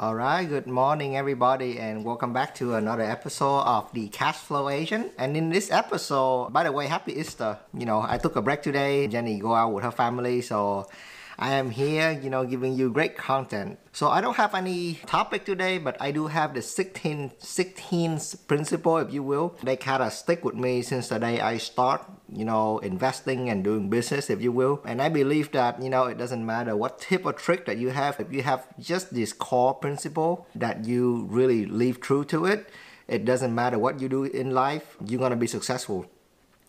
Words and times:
All 0.00 0.14
right, 0.14 0.48
good 0.48 0.66
morning, 0.66 1.14
everybody, 1.14 1.78
and 1.78 2.06
welcome 2.06 2.32
back 2.32 2.54
to 2.54 2.72
another 2.72 3.02
episode 3.02 3.60
of 3.68 3.92
the 3.92 4.08
Cash 4.08 4.38
Flow 4.38 4.70
Agent. 4.70 5.12
And 5.18 5.36
in 5.36 5.50
this 5.50 5.70
episode, 5.70 6.54
by 6.54 6.64
the 6.64 6.72
way, 6.72 6.86
happy 6.86 7.20
Easter. 7.20 7.58
You 7.76 7.84
know, 7.84 8.00
I 8.00 8.16
took 8.16 8.34
a 8.34 8.40
break 8.40 8.62
today. 8.62 9.08
Jenny 9.08 9.38
go 9.38 9.54
out 9.54 9.74
with 9.74 9.84
her 9.84 9.90
family, 9.90 10.40
so 10.40 10.88
I 11.40 11.52
am 11.52 11.70
here, 11.70 12.12
you 12.12 12.28
know, 12.28 12.44
giving 12.44 12.74
you 12.74 12.90
great 12.90 13.16
content. 13.16 13.78
So 13.92 14.10
I 14.10 14.20
don't 14.20 14.36
have 14.36 14.54
any 14.54 15.00
topic 15.06 15.46
today, 15.46 15.78
but 15.78 15.96
I 15.98 16.10
do 16.10 16.26
have 16.26 16.52
the 16.52 16.60
16, 16.60 17.32
16 17.38 18.20
principle, 18.46 18.98
if 18.98 19.10
you 19.10 19.22
will. 19.22 19.56
They 19.62 19.76
kind 19.76 20.02
of 20.02 20.12
stick 20.12 20.44
with 20.44 20.54
me 20.54 20.82
since 20.82 21.08
the 21.08 21.18
day 21.18 21.40
I 21.40 21.56
start, 21.56 22.04
you 22.30 22.44
know, 22.44 22.76
investing 22.80 23.48
and 23.48 23.64
doing 23.64 23.88
business, 23.88 24.28
if 24.28 24.42
you 24.42 24.52
will. 24.52 24.82
And 24.84 25.00
I 25.00 25.08
believe 25.08 25.50
that, 25.52 25.82
you 25.82 25.88
know, 25.88 26.04
it 26.04 26.18
doesn't 26.18 26.44
matter 26.44 26.76
what 26.76 27.00
tip 27.00 27.24
or 27.24 27.32
trick 27.32 27.64
that 27.64 27.78
you 27.78 27.88
have, 27.88 28.20
if 28.20 28.30
you 28.30 28.42
have 28.42 28.66
just 28.78 29.14
this 29.14 29.32
core 29.32 29.72
principle 29.72 30.46
that 30.54 30.84
you 30.84 31.26
really 31.30 31.64
live 31.64 32.02
true 32.02 32.26
to 32.26 32.44
it, 32.44 32.68
it 33.08 33.24
doesn't 33.24 33.54
matter 33.54 33.78
what 33.78 33.98
you 33.98 34.10
do 34.10 34.24
in 34.24 34.50
life, 34.50 34.98
you're 35.06 35.18
gonna 35.18 35.36
be 35.36 35.46
successful 35.46 36.04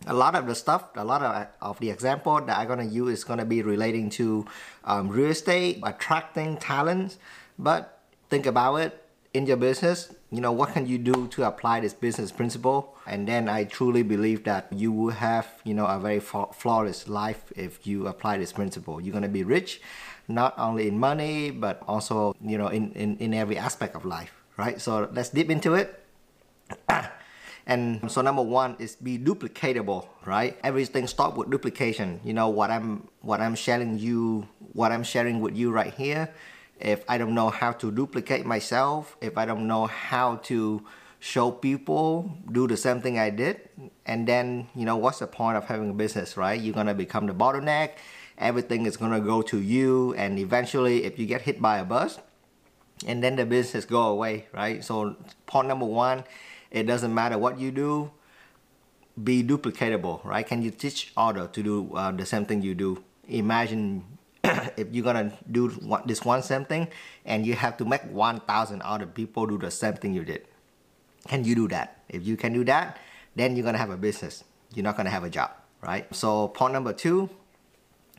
a 0.06 0.14
lot 0.14 0.34
of 0.34 0.46
the 0.46 0.54
stuff, 0.54 0.84
a 0.96 1.04
lot 1.04 1.22
of, 1.22 1.46
of 1.60 1.78
the 1.80 1.90
example 1.90 2.40
that 2.40 2.58
I'm 2.58 2.68
gonna 2.68 2.84
use 2.84 3.18
is 3.18 3.24
gonna 3.24 3.44
be 3.44 3.62
relating 3.62 4.10
to 4.10 4.46
um, 4.84 5.08
real 5.08 5.30
estate, 5.30 5.80
attracting 5.82 6.56
talents. 6.56 7.18
But 7.58 8.00
think 8.28 8.46
about 8.46 8.76
it 8.76 9.04
in 9.34 9.46
your 9.46 9.56
business. 9.56 10.14
You 10.30 10.40
know 10.40 10.52
what 10.52 10.72
can 10.72 10.86
you 10.86 10.98
do 10.98 11.28
to 11.28 11.46
apply 11.46 11.80
this 11.80 11.94
business 11.94 12.32
principle? 12.32 12.96
And 13.06 13.26
then 13.26 13.48
I 13.48 13.64
truly 13.64 14.02
believe 14.02 14.44
that 14.44 14.72
you 14.72 14.92
will 14.92 15.12
have 15.12 15.46
you 15.64 15.74
know 15.74 15.86
a 15.86 15.98
very 15.98 16.20
flawless 16.20 17.08
life 17.08 17.52
if 17.56 17.86
you 17.86 18.06
apply 18.06 18.38
this 18.38 18.52
principle. 18.52 19.00
You're 19.00 19.14
gonna 19.14 19.28
be 19.28 19.44
rich, 19.44 19.80
not 20.28 20.54
only 20.58 20.88
in 20.88 20.98
money 20.98 21.50
but 21.50 21.82
also 21.86 22.34
you 22.40 22.58
know 22.58 22.68
in 22.68 22.92
in, 22.92 23.16
in 23.18 23.34
every 23.34 23.58
aspect 23.58 23.94
of 23.94 24.04
life. 24.04 24.32
Right. 24.56 24.80
So 24.80 25.08
let's 25.12 25.30
dip 25.30 25.50
into 25.50 25.74
it. 25.74 26.04
And 27.66 28.10
so 28.10 28.20
number 28.22 28.42
one 28.42 28.76
is 28.78 28.96
be 28.96 29.18
duplicatable, 29.18 30.06
right? 30.26 30.58
Everything 30.64 31.06
start 31.06 31.36
with 31.36 31.50
duplication. 31.50 32.20
You 32.24 32.34
know 32.34 32.48
what 32.48 32.70
I'm 32.70 33.08
what 33.20 33.40
I'm 33.40 33.54
sharing 33.54 33.98
you, 33.98 34.48
what 34.72 34.90
I'm 34.90 35.04
sharing 35.04 35.40
with 35.40 35.56
you 35.56 35.70
right 35.70 35.94
here. 35.94 36.28
If 36.80 37.04
I 37.08 37.18
don't 37.18 37.34
know 37.34 37.50
how 37.50 37.70
to 37.72 37.92
duplicate 37.92 38.44
myself, 38.44 39.16
if 39.20 39.38
I 39.38 39.46
don't 39.46 39.68
know 39.68 39.86
how 39.86 40.36
to 40.50 40.82
show 41.20 41.52
people 41.52 42.36
do 42.50 42.66
the 42.66 42.76
same 42.76 43.00
thing 43.00 43.16
I 43.16 43.30
did, 43.30 43.60
and 44.06 44.26
then 44.26 44.66
you 44.74 44.84
know 44.84 44.96
what's 44.96 45.20
the 45.20 45.28
point 45.28 45.56
of 45.56 45.66
having 45.66 45.90
a 45.90 45.94
business, 45.94 46.36
right? 46.36 46.60
You're 46.60 46.74
gonna 46.74 46.94
become 46.94 47.26
the 47.26 47.34
bottleneck. 47.34 47.90
Everything 48.38 48.86
is 48.86 48.96
gonna 48.96 49.20
go 49.20 49.40
to 49.42 49.60
you, 49.60 50.14
and 50.14 50.36
eventually, 50.40 51.04
if 51.04 51.20
you 51.20 51.26
get 51.26 51.42
hit 51.42 51.62
by 51.62 51.78
a 51.78 51.84
bus, 51.84 52.18
and 53.06 53.22
then 53.22 53.36
the 53.36 53.46
business 53.46 53.84
go 53.84 54.02
away, 54.08 54.46
right? 54.52 54.82
So 54.82 55.14
point 55.46 55.68
number 55.68 55.86
one 55.86 56.24
it 56.72 56.84
doesn't 56.84 57.14
matter 57.14 57.36
what 57.36 57.58
you 57.60 57.70
do, 57.70 58.10
be 59.22 59.44
duplicatable, 59.44 60.24
right? 60.24 60.46
Can 60.46 60.62
you 60.62 60.70
teach 60.70 61.12
other 61.16 61.46
to 61.46 61.62
do 61.62 61.94
uh, 61.94 62.10
the 62.10 62.24
same 62.24 62.46
thing 62.46 62.62
you 62.62 62.74
do? 62.74 63.04
Imagine 63.28 64.04
if 64.44 64.88
you're 64.90 65.04
gonna 65.04 65.32
do 65.50 65.68
this 66.06 66.24
one 66.24 66.42
same 66.42 66.64
thing 66.64 66.88
and 67.26 67.46
you 67.46 67.54
have 67.54 67.76
to 67.76 67.84
make 67.84 68.02
1,000 68.10 68.82
other 68.82 69.06
people 69.06 69.46
do 69.46 69.58
the 69.58 69.70
same 69.70 69.94
thing 69.94 70.14
you 70.14 70.24
did. 70.24 70.48
Can 71.28 71.44
you 71.44 71.54
do 71.54 71.68
that? 71.68 72.02
If 72.08 72.26
you 72.26 72.36
can 72.36 72.54
do 72.54 72.64
that, 72.64 72.98
then 73.36 73.54
you're 73.54 73.64
gonna 73.64 73.78
have 73.78 73.90
a 73.90 73.96
business. 73.98 74.42
You're 74.74 74.84
not 74.84 74.96
gonna 74.96 75.10
have 75.10 75.24
a 75.24 75.30
job, 75.30 75.50
right? 75.82 76.12
So 76.14 76.48
point 76.48 76.72
number 76.72 76.94
two, 76.94 77.28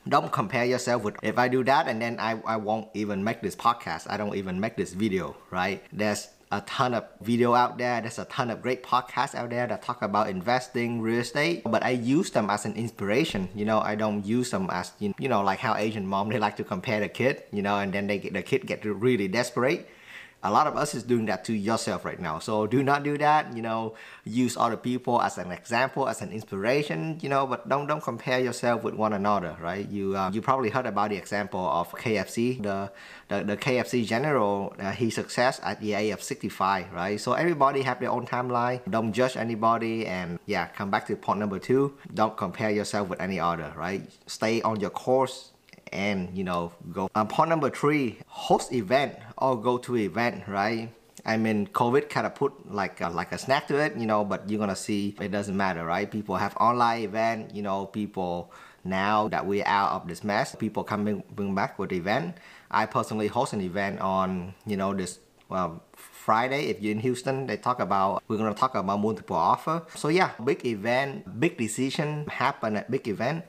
don't 0.08 0.32
compare 0.32 0.66
yourself 0.66 1.04
with 1.04 1.16
if 1.24 1.40
I 1.40 1.48
do 1.48 1.64
that 1.64 1.88
and 1.88 2.00
then 2.00 2.20
I, 2.20 2.40
I 2.46 2.58
won't 2.58 2.90
even 2.94 3.24
make 3.24 3.42
this 3.42 3.56
podcast. 3.56 4.06
I 4.10 4.18
don't 4.18 4.36
even 4.36 4.60
make 4.60 4.78
this 4.78 4.94
video, 4.94 5.36
right? 5.50 5.84
There's 5.92 6.28
a 6.54 6.62
ton 6.62 6.94
of 6.94 7.04
video 7.22 7.54
out 7.56 7.78
there. 7.78 8.00
There's 8.02 8.20
a 8.20 8.26
ton 8.26 8.52
of 8.52 8.62
great 8.62 8.84
podcasts 8.84 9.34
out 9.34 9.50
there 9.50 9.66
that 9.66 9.82
talk 9.82 10.02
about 10.02 10.30
investing, 10.30 11.02
real 11.02 11.20
estate. 11.20 11.64
But 11.66 11.84
I 11.84 11.92
use 11.92 12.30
them 12.30 12.50
as 12.50 12.66
an 12.66 12.76
inspiration. 12.76 13.50
You 13.56 13.66
know, 13.66 13.80
I 13.80 13.96
don't 13.96 14.24
use 14.26 14.52
them 14.52 14.70
as 14.70 14.92
you 15.00 15.14
know, 15.18 15.42
like 15.42 15.60
how 15.60 15.76
Asian 15.76 16.06
mom 16.06 16.30
they 16.30 16.38
like 16.38 16.58
to 16.58 16.64
compare 16.64 17.00
the 17.00 17.10
kid. 17.10 17.44
You 17.52 17.64
know, 17.64 17.78
and 17.80 17.92
then 17.92 18.06
they 18.08 18.20
get 18.20 18.34
the 18.34 18.44
kid 18.44 18.68
get 18.68 18.86
really 18.86 19.28
desperate 19.28 19.90
a 20.44 20.52
lot 20.52 20.68
of 20.68 20.76
us 20.76 20.94
is 20.94 21.04
doing 21.04 21.26
that 21.26 21.46
to 21.46 21.54
yourself 21.54 22.04
right 22.06 22.20
now. 22.20 22.40
So 22.40 22.68
do 22.68 22.84
not 22.84 23.04
do 23.04 23.18
that 23.18 23.56
you 23.56 23.62
know 23.62 23.96
use 24.26 24.58
other 24.58 24.78
people 24.78 25.22
as 25.22 25.38
an 25.38 25.52
example 25.52 26.08
as 26.08 26.22
an 26.22 26.32
inspiration 26.32 27.20
you 27.22 27.30
know 27.30 27.48
but 27.48 27.68
don't 27.70 27.88
don't 27.88 28.04
compare 28.04 28.40
yourself 28.40 28.84
with 28.84 28.94
one 28.94 29.14
another 29.14 29.56
right? 29.62 29.88
You 29.90 30.16
uh, 30.16 30.32
you 30.32 30.42
probably 30.42 30.70
heard 30.70 30.86
about 30.86 31.10
the 31.10 31.18
example 31.18 31.62
of 31.62 31.92
KFC 31.92 32.62
the 32.62 32.92
the, 33.30 33.44
the 33.44 33.58
KFC 33.58 34.06
general 34.06 34.76
uh, 34.80 34.92
his 34.92 35.16
success 35.16 35.60
at 35.64 35.80
the 35.80 35.94
age 35.94 36.14
of 36.14 36.22
65 36.22 36.92
right? 36.92 37.20
So 37.20 37.34
everybody 37.34 37.82
have 37.84 38.00
their 38.00 38.12
own 38.12 38.26
timeline. 38.26 38.82
Don't 38.90 39.14
judge 39.14 39.38
anybody 39.38 40.06
and 40.06 40.40
yeah 40.46 40.68
come 40.68 40.92
back 40.92 41.08
to 41.08 41.16
point 41.16 41.40
number 41.40 41.60
two. 41.60 41.98
Don't 42.14 42.36
compare 42.36 42.70
yourself 42.70 43.08
with 43.08 43.22
any 43.22 43.40
other 43.40 43.74
right? 43.78 44.02
Stay 44.28 44.62
on 44.62 44.80
your 44.80 44.90
course 44.90 45.53
and 45.94 46.36
you 46.36 46.44
know 46.44 46.72
go 46.92 47.10
um, 47.16 47.28
point 47.28 47.50
number 47.50 47.70
three 47.70 48.18
host 48.28 48.74
event 48.74 49.18
or 49.38 49.60
go 49.60 49.78
to 49.78 49.96
event 49.96 50.48
right 50.48 50.90
I 51.26 51.38
mean, 51.38 51.68
COVID 51.68 52.10
kind 52.10 52.28
of 52.28 52.36
put 52.36 52.72
like 52.72 53.00
a, 53.00 53.10
like 53.10 53.32
a 53.32 53.38
snack 53.38 53.68
to 53.68 53.78
it, 53.78 53.96
you 53.96 54.06
know. 54.06 54.26
But 54.26 54.50
you're 54.50 54.60
gonna 54.60 54.76
see 54.76 55.16
it 55.22 55.32
doesn't 55.32 55.56
matter, 55.56 55.86
right? 55.86 56.10
People 56.10 56.36
have 56.36 56.56
online 56.58 57.04
event, 57.04 57.56
you 57.56 57.62
know. 57.62 57.86
People 57.86 58.52
now 58.84 59.30
that 59.30 59.46
we're 59.46 59.66
out 59.66 59.92
of 59.94 60.08
this 60.08 60.24
mess, 60.24 60.56
people 60.56 60.84
coming 60.84 61.24
bring 61.32 61.56
back 61.56 61.80
with 61.80 61.94
event. 61.94 62.36
I 62.70 62.86
personally 62.86 63.28
host 63.28 63.54
an 63.54 63.62
event 63.62 64.02
on, 64.02 64.54
you 64.66 64.76
know, 64.76 64.94
this 64.94 65.20
well 65.48 65.82
Friday. 65.96 66.66
If 66.66 66.82
you're 66.82 66.92
in 66.92 67.00
Houston, 67.00 67.48
they 67.48 67.56
talk 67.56 67.80
about 67.80 68.22
we're 68.28 68.38
gonna 68.38 68.54
talk 68.54 68.76
about 68.76 69.00
multiple 69.00 69.38
offer. 69.38 69.84
So 69.96 70.10
yeah, 70.10 70.32
big 70.44 70.66
event, 70.66 71.40
big 71.40 71.58
decision 71.58 72.26
happen 72.28 72.76
at 72.76 72.92
big 72.92 73.08
event. 73.08 73.46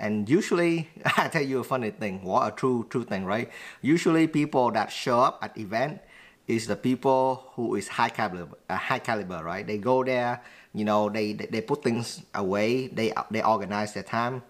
And 0.00 0.28
usually, 0.28 0.88
I 1.16 1.28
tell 1.28 1.42
you 1.42 1.60
a 1.60 1.64
funny 1.64 1.90
thing, 1.90 2.24
what 2.24 2.52
a 2.52 2.56
true 2.56 2.86
true 2.88 3.04
thing, 3.04 3.24
right? 3.24 3.50
Usually, 3.82 4.26
people 4.26 4.70
that 4.72 4.90
show 4.90 5.20
up 5.20 5.38
at 5.42 5.56
event 5.58 6.00
is 6.48 6.66
the 6.66 6.76
people 6.76 7.52
who 7.54 7.76
is 7.76 7.86
high 7.88 8.08
caliber, 8.08 8.56
uh, 8.68 8.76
high 8.76 8.98
caliber, 8.98 9.44
right? 9.44 9.66
They 9.66 9.78
go 9.78 10.02
there, 10.02 10.42
you 10.72 10.84
know, 10.84 11.08
they, 11.08 11.34
they 11.34 11.46
they 11.46 11.60
put 11.60 11.82
things 11.84 12.22
away, 12.34 12.88
they 12.88 13.12
they 13.30 13.42
organize 13.42 13.92
their 13.92 14.02
time, 14.02 14.42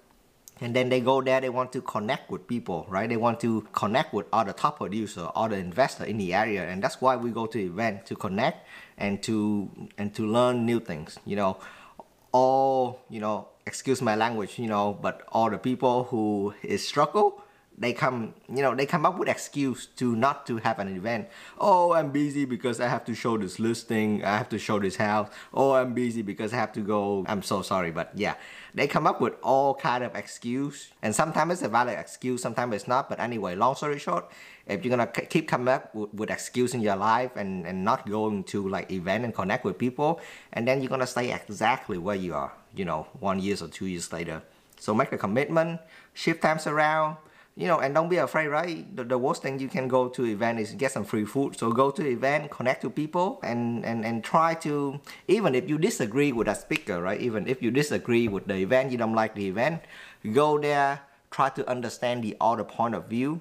and 0.61 0.75
then 0.75 0.89
they 0.89 1.01
go 1.01 1.21
there. 1.21 1.41
They 1.41 1.51
want 1.51 1.73
to 1.73 1.83
connect 1.83 2.31
with 2.31 2.47
people, 2.47 2.87
right? 2.89 3.09
They 3.09 3.17
want 3.17 3.41
to 3.41 3.63
connect 3.73 4.15
with 4.15 4.27
other 4.33 4.53
top 4.53 4.79
producer, 4.79 5.29
other 5.35 5.57
investor 5.57 6.05
in 6.05 6.17
the 6.19 6.33
area, 6.33 6.69
and 6.69 6.83
that's 6.83 7.01
why 7.01 7.17
we 7.17 7.31
go 7.31 7.47
to 7.47 7.59
event 7.59 8.07
to 8.07 8.15
connect 8.15 8.67
and 8.99 9.23
to 9.25 9.69
and 9.99 10.15
to 10.15 10.27
learn 10.27 10.65
new 10.65 10.79
things. 10.81 11.19
You 11.27 11.37
know, 11.37 11.59
all 12.33 13.01
you 13.09 13.21
know 13.21 13.49
excuse 13.71 14.03
my 14.03 14.17
language, 14.17 14.59
you 14.59 14.67
know, 14.67 14.99
but 15.07 15.23
all 15.31 15.49
the 15.49 15.63
people 15.71 15.97
who 16.11 16.53
is 16.65 16.81
struggle, 16.93 17.29
they 17.79 17.93
come, 17.93 18.35
you 18.55 18.63
know, 18.65 18.75
they 18.75 18.85
come 18.85 19.07
up 19.07 19.17
with 19.17 19.29
excuse 19.29 19.87
to 20.01 20.17
not 20.17 20.45
to 20.49 20.57
have 20.59 20.81
an 20.81 20.89
event. 21.01 21.29
Oh, 21.57 21.93
I'm 21.93 22.11
busy 22.11 22.45
because 22.45 22.81
I 22.81 22.89
have 22.89 23.05
to 23.05 23.15
show 23.15 23.39
this 23.39 23.61
listing. 23.61 24.25
I 24.25 24.37
have 24.37 24.49
to 24.51 24.59
show 24.59 24.81
this 24.81 24.97
house. 24.97 25.29
Oh, 25.55 25.73
I'm 25.73 25.95
busy 25.95 26.23
because 26.23 26.53
I 26.53 26.57
have 26.57 26.73
to 26.73 26.81
go. 26.81 27.25
I'm 27.29 27.43
so 27.43 27.63
sorry, 27.63 27.93
but 27.93 28.11
yeah, 28.17 28.35
they 28.75 28.89
come 28.89 29.07
up 29.07 29.21
with 29.21 29.35
all 29.41 29.77
kind 29.77 30.03
of 30.03 30.17
excuse, 30.17 30.91
and 31.01 31.15
sometimes 31.15 31.53
it's 31.53 31.63
a 31.63 31.69
valid 31.69 31.97
excuse, 31.97 32.43
sometimes 32.43 32.75
it's 32.75 32.89
not. 32.89 33.09
But 33.09 33.21
anyway, 33.21 33.55
long 33.55 33.77
story 33.77 34.01
short, 34.01 34.25
if 34.71 34.85
you're 34.85 34.97
gonna 34.97 35.07
keep 35.07 35.49
coming 35.49 35.69
up 35.69 35.95
with, 35.95 36.15
with 36.15 36.75
in 36.75 36.81
your 36.81 36.97
life 36.97 37.33
and 37.37 37.67
and 37.67 37.85
not 37.85 38.09
going 38.09 38.45
to 38.45 38.69
like 38.69 38.91
event 38.91 39.25
and 39.25 39.35
connect 39.35 39.65
with 39.65 39.77
people, 39.77 40.21
and 40.53 40.67
then 40.67 40.81
you're 40.81 40.91
gonna 40.91 41.07
stay 41.07 41.33
exactly 41.33 41.99
where 41.99 42.17
you 42.17 42.35
are 42.35 42.53
you 42.75 42.85
know, 42.85 43.07
one 43.19 43.41
years 43.41 43.63
or 43.63 43.69
two 43.69 43.87
years 43.87 44.13
later. 44.13 44.43
So 44.79 44.95
make 44.95 45.11
the 45.11 45.19
commitment, 45.19 45.81
shift 46.15 46.43
times 46.43 46.67
around, 46.67 47.17
you 47.57 47.67
know, 47.67 47.81
and 47.81 47.95
don't 47.95 48.09
be 48.09 48.17
afraid, 48.17 48.49
right? 48.49 48.97
The, 48.97 49.05
the 49.05 49.19
worst 49.19 49.43
thing 49.43 49.59
you 49.59 49.69
can 49.69 49.89
go 49.89 50.09
to 50.09 50.25
event 50.25 50.61
is 50.61 50.73
get 50.73 50.93
some 50.93 51.05
free 51.05 51.25
food. 51.25 51.59
So 51.59 51.71
go 51.73 51.91
to 51.91 52.03
the 52.03 52.09
event, 52.09 52.51
connect 52.51 52.83
to 52.83 52.91
people, 52.91 53.41
and, 53.43 53.85
and, 53.85 54.05
and 54.05 54.25
try 54.25 54.55
to, 54.55 55.01
even 55.29 55.55
if 55.55 55.69
you 55.69 55.77
disagree 55.77 56.33
with 56.33 56.49
a 56.49 56.55
speaker, 56.55 57.03
right? 57.03 57.21
Even 57.21 57.47
if 57.47 57.63
you 57.63 57.71
disagree 57.71 58.29
with 58.29 58.47
the 58.47 58.55
event, 58.55 58.93
you 58.93 58.99
don't 58.99 59.15
like 59.15 59.35
the 59.35 59.47
event, 59.49 59.83
go 60.33 60.59
there, 60.59 61.01
try 61.31 61.51
to 61.51 61.69
understand 61.69 62.25
the 62.25 62.37
other 62.41 62.65
point 62.65 62.95
of 62.95 63.07
view, 63.07 63.41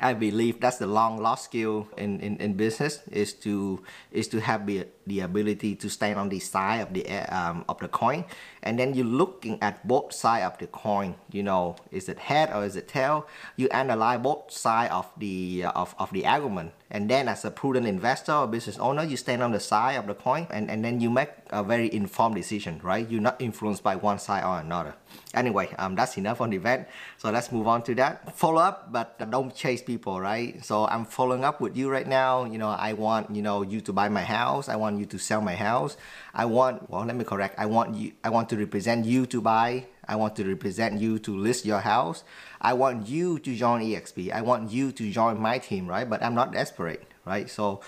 I 0.00 0.14
believe 0.14 0.60
that's 0.60 0.78
the 0.78 0.86
long 0.86 1.18
lost 1.18 1.44
skill 1.44 1.86
in, 1.96 2.20
in, 2.20 2.36
in 2.38 2.54
business 2.54 3.00
is 3.10 3.32
to 3.44 3.82
is 4.10 4.28
to 4.28 4.40
have 4.40 4.66
the, 4.66 4.86
the 5.06 5.20
ability 5.20 5.74
to 5.76 5.88
stand 5.88 6.18
on 6.18 6.28
the 6.28 6.38
side 6.38 6.80
of 6.80 6.92
the 6.92 7.08
um, 7.08 7.64
of 7.68 7.78
the 7.78 7.88
coin 7.88 8.24
and 8.62 8.78
then 8.78 8.94
you're 8.94 9.04
looking 9.04 9.58
at 9.62 9.86
both 9.86 10.12
side 10.12 10.42
of 10.42 10.56
the 10.58 10.66
coin 10.68 11.14
you 11.32 11.42
know 11.42 11.76
is 11.90 12.08
it 12.08 12.18
head 12.18 12.50
or 12.52 12.64
is 12.64 12.76
it 12.76 12.88
tail 12.88 13.26
you 13.56 13.68
analyze 13.68 14.20
both 14.20 14.50
side 14.50 14.90
of 14.90 15.10
the 15.18 15.64
uh, 15.64 15.72
of, 15.72 15.94
of 15.98 16.10
the 16.12 16.26
argument 16.26 16.72
And 16.90 17.08
then 17.08 17.28
as 17.28 17.44
a 17.44 17.52
prudent 17.52 17.86
investor 17.86 18.32
or 18.32 18.48
business 18.48 18.76
owner, 18.78 19.04
you 19.04 19.16
stand 19.16 19.42
on 19.42 19.52
the 19.52 19.60
side 19.60 19.94
of 19.94 20.08
the 20.08 20.14
coin 20.14 20.48
and, 20.50 20.68
and 20.68 20.84
then 20.84 21.00
you 21.00 21.08
make 21.08 21.30
a 21.50 21.62
very 21.62 21.92
informed 21.94 22.34
decision, 22.34 22.80
right? 22.82 23.08
You're 23.08 23.20
not 23.20 23.40
influenced 23.40 23.84
by 23.84 23.94
one 23.94 24.18
side 24.18 24.42
or 24.42 24.58
another. 24.58 24.94
Anyway, 25.32 25.72
um, 25.78 25.94
that's 25.94 26.16
enough 26.18 26.40
on 26.40 26.50
the 26.50 26.56
event. 26.56 26.88
So 27.16 27.30
let's 27.30 27.52
move 27.52 27.68
on 27.68 27.84
to 27.84 27.94
that. 27.94 28.36
Follow 28.36 28.60
up, 28.60 28.92
but 28.92 29.30
don't 29.30 29.54
chase 29.54 29.82
people, 29.82 30.20
right? 30.20 30.64
So 30.64 30.86
I'm 30.86 31.04
following 31.04 31.44
up 31.44 31.60
with 31.60 31.76
you 31.76 31.88
right 31.88 32.06
now. 32.06 32.44
You 32.44 32.58
know, 32.58 32.70
I 32.70 32.94
want, 32.94 33.34
you 33.34 33.42
know, 33.42 33.62
you 33.62 33.80
to 33.82 33.92
buy 33.92 34.08
my 34.08 34.22
house. 34.22 34.68
I 34.68 34.74
want 34.74 34.98
you 35.00 35.06
to 35.06 35.18
sell 35.18 35.40
my 35.40 35.56
house. 35.56 35.96
I 36.34 36.44
want, 36.44 36.88
well, 36.90 37.04
let 37.04 37.16
me 37.16 37.24
correct. 37.24 37.58
I 37.58 37.66
want 37.66 37.96
you, 37.96 38.12
I 38.22 38.30
want 38.30 38.48
to 38.50 38.56
represent 38.56 39.06
you 39.06 39.26
to 39.26 39.40
buy. 39.40 39.86
I 40.06 40.16
want 40.16 40.36
to 40.36 40.44
represent 40.44 41.00
you 41.00 41.18
to 41.20 41.36
list 41.36 41.64
your 41.64 41.80
house. 41.80 42.24
I 42.60 42.74
want 42.74 43.08
you 43.08 43.38
to 43.38 43.54
join 43.56 43.80
EXP. 43.82 44.32
I 44.32 44.42
want 44.42 44.70
you 44.70 44.92
to 44.92 45.10
join 45.10 45.40
my 45.40 45.58
team, 45.58 45.86
right? 45.86 46.08
But 46.08 46.22
I'm 46.22 46.34
not 46.34 46.52
desperate, 46.52 47.06
right? 47.24 47.48
So 47.48 47.80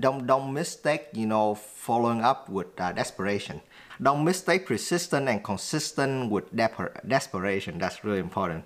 don't 0.00 0.26
don't 0.26 0.52
mistake, 0.52 1.08
you 1.12 1.26
know, 1.26 1.54
following 1.54 2.22
up 2.22 2.48
with 2.48 2.68
uh, 2.80 2.92
desperation. 2.92 3.60
Don't 4.00 4.24
mistake 4.24 4.66
persistent 4.66 5.28
and 5.28 5.42
consistent 5.42 6.30
with 6.30 6.50
desperation. 6.54 7.78
That's 7.78 8.02
really 8.02 8.18
important. 8.18 8.64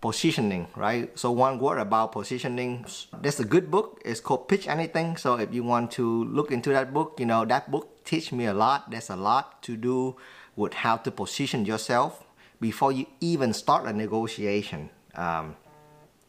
Positioning, 0.00 0.68
right? 0.76 1.16
So 1.18 1.30
one 1.30 1.58
word 1.58 1.78
about 1.78 2.12
positioning. 2.12 2.86
There's 3.20 3.38
a 3.38 3.44
good 3.44 3.70
book. 3.70 4.00
It's 4.04 4.20
called 4.20 4.48
Pitch 4.48 4.66
Anything. 4.66 5.18
So 5.18 5.34
if 5.34 5.52
you 5.52 5.62
want 5.62 5.90
to 5.92 6.24
look 6.24 6.50
into 6.50 6.70
that 6.70 6.94
book, 6.94 7.16
you 7.18 7.26
know 7.26 7.44
that 7.44 7.70
book 7.70 8.02
teach 8.04 8.32
me 8.32 8.46
a 8.46 8.54
lot. 8.54 8.90
There's 8.90 9.10
a 9.10 9.16
lot 9.16 9.62
to 9.64 9.76
do 9.76 10.16
with 10.56 10.72
how 10.72 10.96
to 10.96 11.10
position 11.10 11.66
yourself 11.66 12.24
before 12.60 12.92
you 12.92 13.06
even 13.20 13.52
start 13.52 13.84
a 13.84 13.92
negotiation 13.92 14.88
um, 15.14 15.56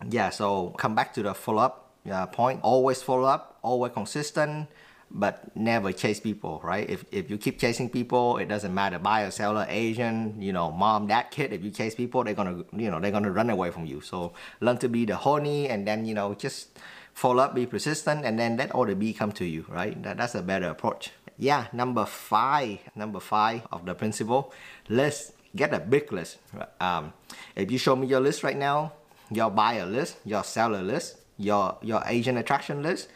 yeah, 0.09 0.29
so 0.29 0.73
come 0.77 0.95
back 0.95 1.13
to 1.13 1.23
the 1.23 1.33
follow 1.33 1.61
up 1.61 1.91
uh, 2.09 2.25
point. 2.27 2.59
Always 2.63 3.01
follow 3.01 3.25
up, 3.25 3.59
always 3.61 3.93
consistent, 3.93 4.67
but 5.13 5.55
never 5.55 5.91
chase 5.91 6.19
people, 6.19 6.61
right? 6.63 6.89
If, 6.89 7.05
if 7.11 7.29
you 7.29 7.37
keep 7.37 7.59
chasing 7.59 7.89
people, 7.89 8.37
it 8.37 8.47
doesn't 8.47 8.73
matter 8.73 8.97
buyer, 8.99 9.31
seller, 9.31 9.65
agent, 9.69 10.41
you 10.41 10.53
know, 10.53 10.71
mom, 10.71 11.07
dad, 11.07 11.31
kid. 11.31 11.53
If 11.53 11.63
you 11.63 11.71
chase 11.71 11.95
people, 11.95 12.23
they're 12.23 12.33
gonna, 12.33 12.63
you 12.75 12.89
know, 12.89 12.99
they're 12.99 13.11
gonna 13.11 13.31
run 13.31 13.49
away 13.49 13.71
from 13.71 13.85
you. 13.85 14.01
So 14.01 14.33
learn 14.61 14.77
to 14.77 14.89
be 14.89 15.05
the 15.05 15.17
honey, 15.17 15.69
and 15.69 15.87
then 15.87 16.05
you 16.05 16.13
know, 16.13 16.33
just 16.33 16.79
follow 17.13 17.43
up, 17.43 17.55
be 17.55 17.65
persistent, 17.65 18.25
and 18.25 18.39
then 18.39 18.57
let 18.57 18.71
all 18.71 18.85
the 18.85 18.95
bee 18.95 19.13
come 19.13 19.31
to 19.33 19.45
you, 19.45 19.65
right? 19.67 20.01
That, 20.03 20.17
that's 20.17 20.35
a 20.35 20.41
better 20.41 20.69
approach. 20.69 21.11
Yeah, 21.37 21.67
number 21.73 22.05
five, 22.05 22.79
number 22.95 23.19
five 23.19 23.67
of 23.71 23.85
the 23.85 23.95
principle, 23.95 24.53
let's 24.89 25.33
get 25.55 25.73
a 25.73 25.79
big 25.79 26.11
list. 26.11 26.37
Um, 26.79 27.13
if 27.55 27.71
you 27.71 27.77
show 27.77 27.95
me 27.95 28.07
your 28.07 28.19
list 28.19 28.43
right 28.43 28.57
now, 28.57 28.93
your 29.29 29.49
buyer 29.49 29.85
list, 29.85 30.17
your 30.23 30.43
seller 30.43 30.81
list, 30.81 31.17
your 31.37 31.77
your 31.81 32.03
agent 32.05 32.37
attraction 32.37 32.83
list, 32.83 33.09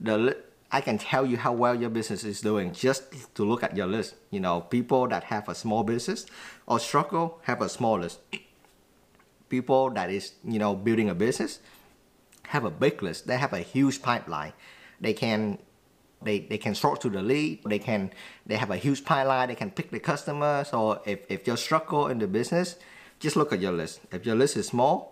the 0.00 0.36
I 0.74 0.80
can 0.80 0.96
tell 0.96 1.26
you 1.26 1.36
how 1.36 1.52
well 1.52 1.74
your 1.74 1.90
business 1.90 2.24
is 2.24 2.40
doing 2.40 2.72
just 2.72 3.02
to 3.34 3.44
look 3.44 3.62
at 3.62 3.76
your 3.76 3.86
list. 3.86 4.14
You 4.30 4.40
know, 4.40 4.62
people 4.62 5.06
that 5.08 5.24
have 5.24 5.46
a 5.48 5.54
small 5.54 5.84
business 5.84 6.24
or 6.66 6.80
struggle 6.80 7.40
have 7.42 7.60
a 7.60 7.68
small 7.68 7.98
list. 7.98 8.20
People 9.50 9.90
that 9.90 10.08
is 10.10 10.32
you 10.42 10.58
know 10.58 10.74
building 10.74 11.10
a 11.10 11.14
business 11.14 11.60
have 12.48 12.64
a 12.64 12.70
big 12.70 13.02
list. 13.02 13.26
They 13.26 13.36
have 13.36 13.52
a 13.52 13.60
huge 13.60 14.00
pipeline. 14.00 14.54
They 14.98 15.12
can 15.12 15.58
they, 16.24 16.40
they 16.40 16.58
can 16.58 16.74
sort 16.74 17.00
to 17.00 17.10
the 17.10 17.20
lead 17.20 17.60
they 17.64 17.78
can 17.78 18.12
they 18.46 18.56
have 18.56 18.70
a 18.70 18.76
huge 18.76 19.04
pipeline 19.04 19.48
they 19.48 19.56
can 19.56 19.70
pick 19.70 19.90
the 19.90 19.98
customer 19.98 20.64
so 20.64 21.02
if, 21.04 21.20
if 21.28 21.46
you 21.46 21.56
struggle 21.56 22.06
in 22.06 22.18
the 22.18 22.28
business 22.28 22.76
just 23.18 23.34
look 23.34 23.52
at 23.52 23.60
your 23.60 23.72
list 23.72 24.00
if 24.12 24.24
your 24.24 24.36
list 24.36 24.56
is 24.56 24.68
small 24.68 25.11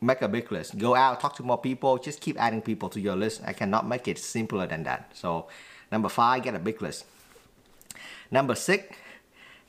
make 0.00 0.22
a 0.22 0.28
big 0.28 0.50
list. 0.52 0.78
Go 0.78 0.94
out 0.94 1.20
talk 1.20 1.34
to 1.36 1.42
more 1.42 1.58
people 1.58 1.98
just 1.98 2.20
keep 2.20 2.40
adding 2.40 2.62
people 2.62 2.88
to 2.90 3.00
your 3.00 3.16
list. 3.16 3.42
I 3.44 3.52
cannot 3.52 3.86
make 3.86 4.08
it 4.08 4.18
simpler 4.18 4.66
than 4.66 4.84
that. 4.84 5.10
So 5.14 5.48
number 5.90 6.08
five 6.08 6.42
get 6.42 6.54
a 6.54 6.58
big 6.58 6.80
list. 6.82 7.04
Number 8.30 8.54
six 8.54 8.96